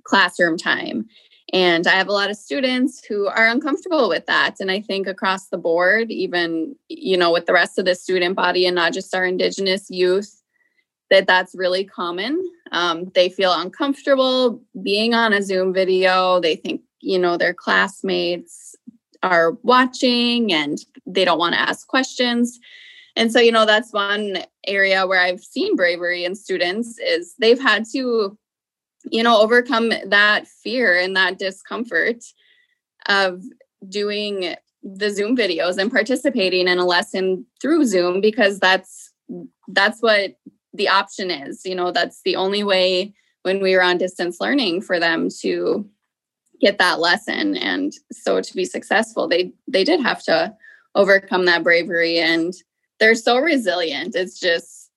classroom 0.05 0.59
time. 0.59 1.07
And 1.53 1.87
I 1.87 1.93
have 1.93 2.09
a 2.09 2.13
lot 2.13 2.31
of 2.31 2.37
students 2.37 3.03
who 3.05 3.27
are 3.27 3.47
uncomfortable 3.47 4.09
with 4.09 4.27
that. 4.27 4.57
And 4.61 4.71
I 4.71 4.81
think 4.81 5.07
across 5.07 5.49
the 5.49 5.57
board, 5.57 6.11
even, 6.11 6.77
you 6.89 7.17
know, 7.17 7.33
with 7.33 7.47
the 7.47 7.55
rest 7.55 7.79
of 7.79 7.87
the 7.87 7.95
student 7.95 8.37
body 8.37 8.67
and 8.67 8.75
not 8.75 8.93
just 8.93 9.15
our 9.15 9.25
Indigenous 9.25 9.89
youth, 9.89 10.43
that 11.11 11.27
that's 11.27 11.55
really 11.55 11.85
common. 11.85 12.43
Um, 12.71 13.11
they 13.15 13.31
feel 13.31 13.53
uncomfortable 13.53 14.61
being 14.83 15.15
on 15.15 15.33
a 15.33 15.43
Zoom 15.43 15.73
video. 15.73 16.39
They 16.39 16.57
think, 16.57 16.83
you 17.01 17.19
know, 17.19 17.37
their 17.37 17.55
classmates 17.55 18.75
are 19.23 19.53
watching 19.63 20.53
and 20.53 20.79
they 21.07 21.25
don't 21.25 21.39
want 21.39 21.55
to 21.55 21.61
ask 21.61 21.87
questions. 21.87 22.59
And 23.17 23.33
so, 23.33 23.41
you 23.41 23.51
know, 23.51 23.67
that's 23.67 23.93
one 23.93 24.39
area 24.67 25.07
where 25.07 25.21
I've 25.21 25.41
seen 25.41 25.75
bravery 25.75 26.25
in 26.25 26.35
students 26.35 26.99
is 26.99 27.35
they've 27.39 27.61
had 27.61 27.85
to 27.93 28.39
you 29.11 29.23
know 29.23 29.41
overcome 29.41 29.93
that 30.07 30.47
fear 30.47 30.99
and 30.99 31.17
that 31.17 31.39
discomfort 31.39 32.25
of 33.07 33.43
doing 33.89 34.55
the 34.83 35.11
zoom 35.11 35.37
videos 35.37 35.79
and 35.79 35.91
participating 35.91 36.69
in 36.69 36.79
a 36.79 36.85
lesson 36.85 37.47
through 37.61 37.85
zoom 37.85 38.21
because 38.21 38.59
that's 38.59 39.13
that's 39.69 40.01
what 40.01 40.39
the 40.73 40.89
option 40.89 41.31
is 41.31 41.65
you 41.65 41.75
know 41.75 41.93
that's 41.93 42.23
the 42.25 42.37
only 42.37 42.63
way 42.63 43.13
when 43.43 43.63
we 43.63 43.75
were 43.75 43.83
on 43.83 43.99
distance 43.99 44.41
learning 44.41 44.81
for 44.81 44.99
them 44.99 45.29
to 45.41 45.89
get 46.61 46.79
that 46.79 47.01
lesson. 47.01 47.57
And 47.57 47.93
so 48.13 48.41
to 48.41 48.55
be 48.55 48.65
successful, 48.65 49.29
they 49.29 49.53
they 49.67 49.85
did 49.85 50.01
have 50.01 50.23
to 50.25 50.55
overcome 50.95 51.45
that 51.47 51.63
bravery 51.63 52.19
and 52.19 52.55
they're 52.99 53.15
so 53.15 53.39
resilient. 53.39 54.17
It's 54.17 54.41
just, 54.41 54.91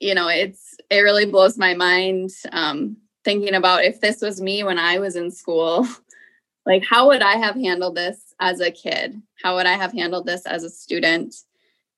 you 0.00 0.14
know, 0.14 0.28
it's 0.28 0.76
it 0.90 0.98
really 0.98 1.26
blows 1.26 1.56
my 1.56 1.74
mind 1.74 2.30
um, 2.52 2.96
thinking 3.24 3.54
about 3.54 3.84
if 3.84 4.00
this 4.00 4.20
was 4.20 4.40
me 4.40 4.62
when 4.64 4.78
I 4.78 4.98
was 4.98 5.16
in 5.16 5.30
school, 5.30 5.86
like 6.66 6.84
how 6.84 7.08
would 7.08 7.22
I 7.22 7.36
have 7.36 7.54
handled 7.54 7.96
this 7.96 8.34
as 8.40 8.60
a 8.60 8.70
kid? 8.70 9.20
How 9.42 9.56
would 9.56 9.66
I 9.66 9.74
have 9.74 9.92
handled 9.92 10.26
this 10.26 10.46
as 10.46 10.64
a 10.64 10.70
student? 10.70 11.34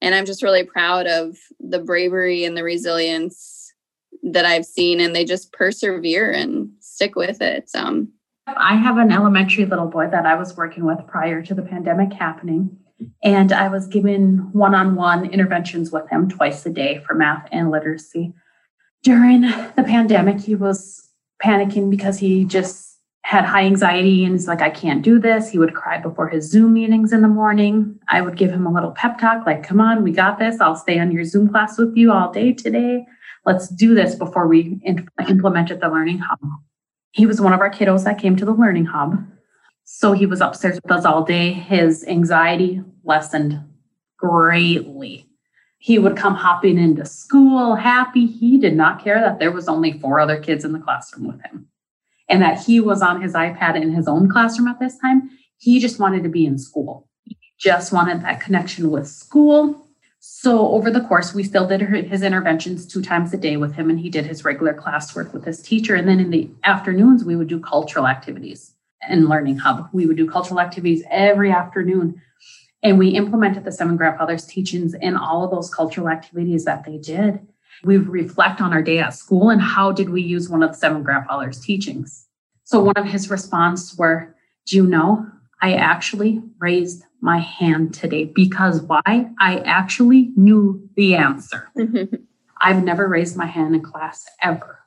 And 0.00 0.14
I'm 0.14 0.26
just 0.26 0.42
really 0.42 0.64
proud 0.64 1.06
of 1.06 1.36
the 1.60 1.78
bravery 1.78 2.44
and 2.44 2.56
the 2.56 2.62
resilience 2.62 3.72
that 4.22 4.44
I've 4.44 4.64
seen, 4.64 5.00
and 5.00 5.14
they 5.14 5.24
just 5.24 5.52
persevere 5.52 6.30
and 6.30 6.70
stick 6.80 7.16
with 7.16 7.40
it. 7.40 7.70
Um, 7.74 8.12
I 8.46 8.76
have 8.76 8.98
an 8.98 9.10
elementary 9.10 9.64
little 9.64 9.86
boy 9.86 10.08
that 10.10 10.26
I 10.26 10.34
was 10.34 10.56
working 10.56 10.84
with 10.84 11.06
prior 11.06 11.42
to 11.42 11.54
the 11.54 11.62
pandemic 11.62 12.12
happening. 12.12 12.76
And 13.22 13.52
I 13.52 13.68
was 13.68 13.86
given 13.86 14.50
one 14.52 14.74
on 14.74 14.94
one 14.94 15.26
interventions 15.26 15.90
with 15.90 16.08
him 16.10 16.28
twice 16.28 16.64
a 16.66 16.70
day 16.70 17.02
for 17.06 17.14
math 17.14 17.48
and 17.50 17.70
literacy. 17.70 18.32
During 19.02 19.42
the 19.42 19.84
pandemic, 19.86 20.40
he 20.40 20.54
was 20.54 21.08
panicking 21.42 21.90
because 21.90 22.18
he 22.18 22.44
just 22.44 22.98
had 23.22 23.44
high 23.44 23.64
anxiety 23.64 24.24
and 24.24 24.34
he's 24.34 24.46
like, 24.46 24.60
I 24.60 24.70
can't 24.70 25.02
do 25.02 25.18
this. 25.18 25.50
He 25.50 25.58
would 25.58 25.74
cry 25.74 25.98
before 25.98 26.28
his 26.28 26.50
Zoom 26.50 26.74
meetings 26.74 27.12
in 27.12 27.22
the 27.22 27.28
morning. 27.28 27.98
I 28.08 28.20
would 28.20 28.36
give 28.36 28.50
him 28.50 28.66
a 28.66 28.72
little 28.72 28.92
pep 28.92 29.18
talk, 29.18 29.46
like, 29.46 29.62
come 29.62 29.80
on, 29.80 30.02
we 30.02 30.12
got 30.12 30.38
this. 30.38 30.60
I'll 30.60 30.76
stay 30.76 30.98
on 30.98 31.10
your 31.10 31.24
Zoom 31.24 31.48
class 31.48 31.78
with 31.78 31.96
you 31.96 32.12
all 32.12 32.30
day 32.30 32.52
today. 32.52 33.06
Let's 33.46 33.68
do 33.68 33.94
this 33.94 34.14
before 34.14 34.46
we 34.46 34.78
implemented 35.26 35.80
the 35.80 35.88
Learning 35.88 36.18
Hub. 36.18 36.38
He 37.14 37.26
was 37.26 37.40
one 37.40 37.52
of 37.52 37.60
our 37.60 37.70
kiddos 37.70 38.02
that 38.04 38.18
came 38.18 38.34
to 38.36 38.44
the 38.44 38.52
Learning 38.52 38.86
Hub. 38.86 39.24
So 39.84 40.12
he 40.12 40.26
was 40.26 40.40
upstairs 40.40 40.80
with 40.82 40.90
us 40.90 41.04
all 41.04 41.22
day. 41.22 41.52
His 41.52 42.04
anxiety 42.08 42.82
lessened 43.04 43.62
greatly. 44.18 45.26
He 45.78 45.98
would 45.98 46.16
come 46.16 46.34
hopping 46.34 46.76
into 46.76 47.04
school 47.06 47.76
happy. 47.76 48.26
He 48.26 48.58
did 48.58 48.74
not 48.74 49.02
care 49.02 49.20
that 49.20 49.38
there 49.38 49.52
was 49.52 49.68
only 49.68 49.92
four 50.00 50.18
other 50.18 50.40
kids 50.40 50.64
in 50.64 50.72
the 50.72 50.80
classroom 50.80 51.28
with 51.28 51.40
him 51.42 51.68
and 52.28 52.42
that 52.42 52.64
he 52.64 52.80
was 52.80 53.00
on 53.00 53.22
his 53.22 53.34
iPad 53.34 53.80
in 53.80 53.92
his 53.92 54.08
own 54.08 54.28
classroom 54.28 54.66
at 54.66 54.80
this 54.80 54.98
time. 54.98 55.30
He 55.58 55.78
just 55.78 56.00
wanted 56.00 56.24
to 56.24 56.28
be 56.28 56.46
in 56.46 56.58
school. 56.58 57.08
He 57.22 57.36
just 57.60 57.92
wanted 57.92 58.22
that 58.22 58.40
connection 58.40 58.90
with 58.90 59.06
school. 59.06 59.83
So 60.26 60.70
over 60.70 60.90
the 60.90 61.02
course, 61.02 61.34
we 61.34 61.44
still 61.44 61.66
did 61.66 61.82
his 61.82 62.22
interventions 62.22 62.86
two 62.86 63.02
times 63.02 63.34
a 63.34 63.36
day 63.36 63.58
with 63.58 63.74
him, 63.74 63.90
and 63.90 64.00
he 64.00 64.08
did 64.08 64.24
his 64.24 64.42
regular 64.42 64.72
classwork 64.72 65.34
with 65.34 65.44
his 65.44 65.60
teacher. 65.60 65.94
And 65.94 66.08
then 66.08 66.18
in 66.18 66.30
the 66.30 66.50
afternoons, 66.64 67.24
we 67.24 67.36
would 67.36 67.48
do 67.48 67.60
cultural 67.60 68.06
activities 68.06 68.72
and 69.06 69.28
learning 69.28 69.58
hub. 69.58 69.86
We 69.92 70.06
would 70.06 70.16
do 70.16 70.26
cultural 70.26 70.60
activities 70.60 71.04
every 71.10 71.52
afternoon. 71.52 72.22
And 72.82 72.98
we 72.98 73.08
implemented 73.10 73.64
the 73.64 73.72
seven 73.72 73.98
grandfathers 73.98 74.46
teachings 74.46 74.94
in 74.94 75.14
all 75.14 75.44
of 75.44 75.50
those 75.50 75.72
cultural 75.72 76.08
activities 76.08 76.64
that 76.64 76.84
they 76.84 76.96
did. 76.96 77.46
We 77.82 77.98
reflect 77.98 78.62
on 78.62 78.72
our 78.72 78.82
day 78.82 79.00
at 79.00 79.12
school 79.12 79.50
and 79.50 79.60
how 79.60 79.92
did 79.92 80.08
we 80.08 80.22
use 80.22 80.48
one 80.48 80.62
of 80.62 80.72
the 80.72 80.78
seven 80.78 81.02
grandfathers 81.02 81.60
teachings. 81.60 82.26
So 82.64 82.82
one 82.82 82.96
of 82.96 83.04
his 83.04 83.28
responses 83.28 83.98
were, 83.98 84.34
do 84.64 84.76
you 84.76 84.86
know, 84.86 85.26
I 85.60 85.74
actually 85.74 86.42
raised 86.58 87.04
my 87.24 87.38
hand 87.38 87.94
today 87.94 88.24
because 88.24 88.82
why? 88.82 89.30
I 89.40 89.58
actually 89.64 90.30
knew 90.36 90.88
the 90.94 91.16
answer. 91.16 91.70
I've 92.60 92.84
never 92.84 93.08
raised 93.08 93.36
my 93.36 93.46
hand 93.46 93.74
in 93.74 93.82
class 93.82 94.24
ever. 94.42 94.80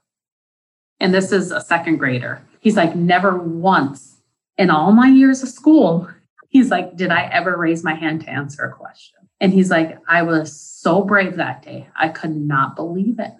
And 0.99 1.13
this 1.13 1.31
is 1.31 1.51
a 1.51 1.61
second 1.61 1.97
grader. 1.97 2.41
He's 2.59 2.77
like, 2.77 2.95
never 2.95 3.37
once 3.37 4.17
in 4.57 4.69
all 4.69 4.91
my 4.91 5.07
years 5.07 5.43
of 5.43 5.49
school, 5.49 6.09
he's 6.49 6.69
like, 6.71 6.95
did 6.95 7.11
I 7.11 7.23
ever 7.25 7.55
raise 7.55 7.83
my 7.83 7.93
hand 7.93 8.21
to 8.21 8.29
answer 8.29 8.63
a 8.63 8.73
question? 8.73 9.19
And 9.39 9.53
he's 9.53 9.69
like, 9.69 9.97
I 10.07 10.23
was 10.23 10.59
so 10.59 11.03
brave 11.03 11.35
that 11.35 11.61
day. 11.61 11.89
I 11.99 12.09
could 12.09 12.35
not 12.35 12.75
believe 12.75 13.19
it. 13.19 13.33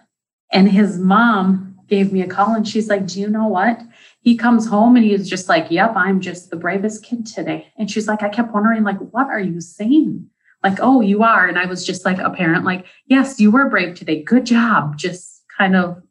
And 0.52 0.70
his 0.70 1.00
mom 1.00 1.67
gave 1.88 2.12
me 2.12 2.22
a 2.22 2.28
call 2.28 2.54
and 2.54 2.68
she's 2.68 2.90
like, 2.90 3.08
Do 3.08 3.20
you 3.20 3.30
know 3.30 3.48
what? 3.48 3.82
He 4.22 4.36
comes 4.36 4.68
home 4.68 4.96
and 4.96 5.06
he's 5.06 5.30
just 5.30 5.50
like, 5.50 5.68
Yep, 5.70 5.94
I'm 5.96 6.22
just 6.22 6.50
the 6.50 6.56
bravest 6.58 7.04
kid 7.04 7.26
today. 7.26 7.68
And 7.78 7.90
she's 7.90 8.08
like, 8.08 8.24
I 8.24 8.30
kept 8.30 8.54
wondering, 8.54 8.84
like, 8.84 9.00
what 9.12 9.28
are 9.28 9.40
you 9.40 9.62
saying? 9.62 10.30
Like, 10.64 10.80
oh, 10.82 11.02
you 11.02 11.24
are. 11.24 11.48
And 11.48 11.58
I 11.58 11.66
was 11.66 11.86
just 11.86 12.04
like 12.04 12.18
a 12.18 12.30
parent, 12.30 12.66
like, 12.66 12.86
yes, 13.06 13.40
you 13.40 13.52
were 13.52 13.70
brave 13.70 13.96
today. 13.96 14.24
Good 14.24 14.46
job. 14.46 14.98
Just 14.98 15.44
kind 15.58 15.76
of 15.76 16.02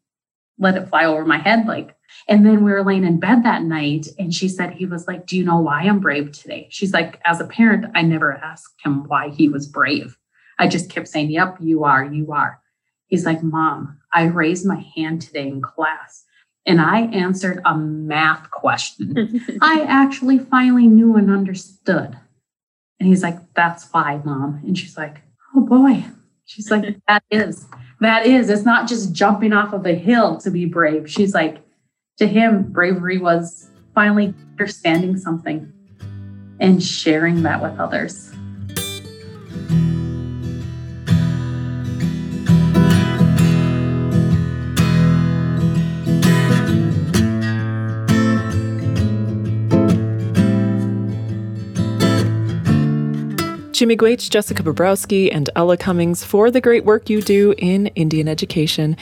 let 0.58 0.76
it 0.76 0.88
fly 0.88 1.04
over 1.04 1.24
my 1.24 1.38
head. 1.38 1.66
Like, 1.66 1.96
and 2.28 2.44
then 2.44 2.64
we 2.64 2.72
were 2.72 2.84
laying 2.84 3.04
in 3.04 3.20
bed 3.20 3.42
that 3.42 3.62
night 3.62 4.08
and 4.18 4.32
she 4.32 4.48
said, 4.48 4.72
he 4.72 4.86
was 4.86 5.06
like, 5.06 5.26
Do 5.26 5.36
you 5.36 5.44
know 5.44 5.58
why 5.58 5.82
I'm 5.82 6.00
brave 6.00 6.32
today? 6.32 6.68
She's 6.70 6.92
like, 6.92 7.20
As 7.24 7.40
a 7.40 7.46
parent, 7.46 7.86
I 7.94 8.02
never 8.02 8.32
asked 8.32 8.74
him 8.84 9.04
why 9.08 9.28
he 9.28 9.48
was 9.48 9.66
brave. 9.66 10.16
I 10.58 10.68
just 10.68 10.90
kept 10.90 11.08
saying, 11.08 11.30
Yep, 11.30 11.58
you 11.60 11.84
are, 11.84 12.04
you 12.04 12.32
are. 12.32 12.60
He's 13.08 13.26
like, 13.26 13.42
Mom, 13.42 13.98
I 14.16 14.22
raised 14.22 14.64
my 14.64 14.82
hand 14.96 15.20
today 15.20 15.46
in 15.46 15.60
class 15.60 16.24
and 16.64 16.80
I 16.80 17.02
answered 17.02 17.60
a 17.66 17.76
math 17.76 18.50
question. 18.50 19.44
I 19.60 19.82
actually 19.82 20.38
finally 20.38 20.86
knew 20.86 21.16
and 21.16 21.30
understood. 21.30 22.18
And 22.98 23.08
he's 23.08 23.22
like, 23.22 23.36
That's 23.52 23.86
why, 23.92 24.22
Mom. 24.24 24.62
And 24.66 24.76
she's 24.76 24.96
like, 24.96 25.18
Oh 25.54 25.60
boy. 25.60 26.02
She's 26.46 26.70
like, 26.70 26.96
That 27.08 27.24
is, 27.30 27.66
that 28.00 28.24
is. 28.24 28.48
It's 28.48 28.64
not 28.64 28.88
just 28.88 29.12
jumping 29.12 29.52
off 29.52 29.74
of 29.74 29.84
a 29.84 29.94
hill 29.94 30.38
to 30.38 30.50
be 30.50 30.64
brave. 30.64 31.10
She's 31.10 31.34
like, 31.34 31.58
to 32.16 32.26
him, 32.26 32.72
bravery 32.72 33.18
was 33.18 33.68
finally 33.94 34.32
understanding 34.52 35.18
something 35.18 35.70
and 36.58 36.82
sharing 36.82 37.42
that 37.42 37.62
with 37.62 37.78
others. 37.78 38.32
Chi-miigwech, 53.76 54.30
Jessica 54.30 54.62
Bobrowski, 54.62 55.28
and 55.30 55.50
Ella 55.54 55.76
Cummings 55.76 56.24
for 56.24 56.50
the 56.50 56.62
great 56.62 56.86
work 56.86 57.10
you 57.10 57.20
do 57.20 57.52
in 57.58 57.88
Indian 57.88 58.26
education. 58.26 58.96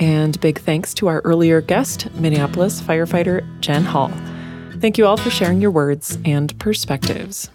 And 0.00 0.40
big 0.40 0.58
thanks 0.60 0.94
to 0.94 1.08
our 1.08 1.20
earlier 1.26 1.60
guest, 1.60 2.10
Minneapolis 2.14 2.80
firefighter 2.80 3.44
Jen 3.60 3.84
Hall. 3.84 4.10
Thank 4.80 4.96
you 4.96 5.04
all 5.04 5.18
for 5.18 5.28
sharing 5.28 5.60
your 5.60 5.70
words 5.70 6.16
and 6.24 6.58
perspectives. 6.58 7.50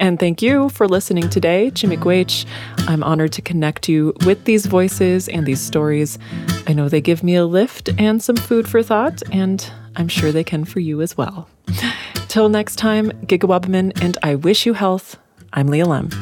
And 0.00 0.18
thank 0.18 0.40
you 0.40 0.70
for 0.70 0.88
listening 0.88 1.28
today, 1.28 1.70
Chi-miigwech. 1.70 2.46
I'm 2.88 3.02
honored 3.02 3.32
to 3.32 3.42
connect 3.42 3.90
you 3.90 4.14
with 4.24 4.46
these 4.46 4.64
voices 4.64 5.28
and 5.28 5.44
these 5.44 5.60
stories. 5.60 6.18
I 6.66 6.72
know 6.72 6.88
they 6.88 7.02
give 7.02 7.22
me 7.22 7.34
a 7.34 7.44
lift 7.44 7.90
and 7.98 8.22
some 8.22 8.36
food 8.36 8.66
for 8.66 8.82
thought, 8.82 9.22
and 9.30 9.70
I'm 9.96 10.08
sure 10.08 10.32
they 10.32 10.42
can 10.42 10.64
for 10.64 10.80
you 10.80 11.02
as 11.02 11.18
well. 11.18 11.50
Till 12.28 12.48
next 12.48 12.76
time, 12.76 13.10
Gigawabman, 13.26 14.02
and 14.02 14.16
I 14.22 14.36
wish 14.36 14.64
you 14.64 14.72
health 14.72 15.18
I'm 15.56 15.68
Leah 15.68 15.86
Lemm. 15.86 16.12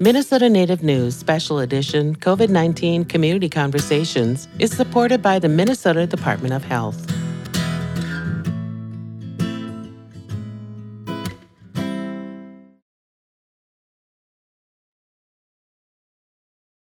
Minnesota 0.00 0.48
Native 0.48 0.82
News 0.82 1.14
Special 1.14 1.58
Edition 1.58 2.16
COVID 2.16 2.48
19 2.48 3.04
Community 3.04 3.50
Conversations 3.50 4.48
is 4.58 4.74
supported 4.74 5.20
by 5.20 5.38
the 5.38 5.50
Minnesota 5.50 6.06
Department 6.06 6.54
of 6.54 6.64
Health. 6.64 7.27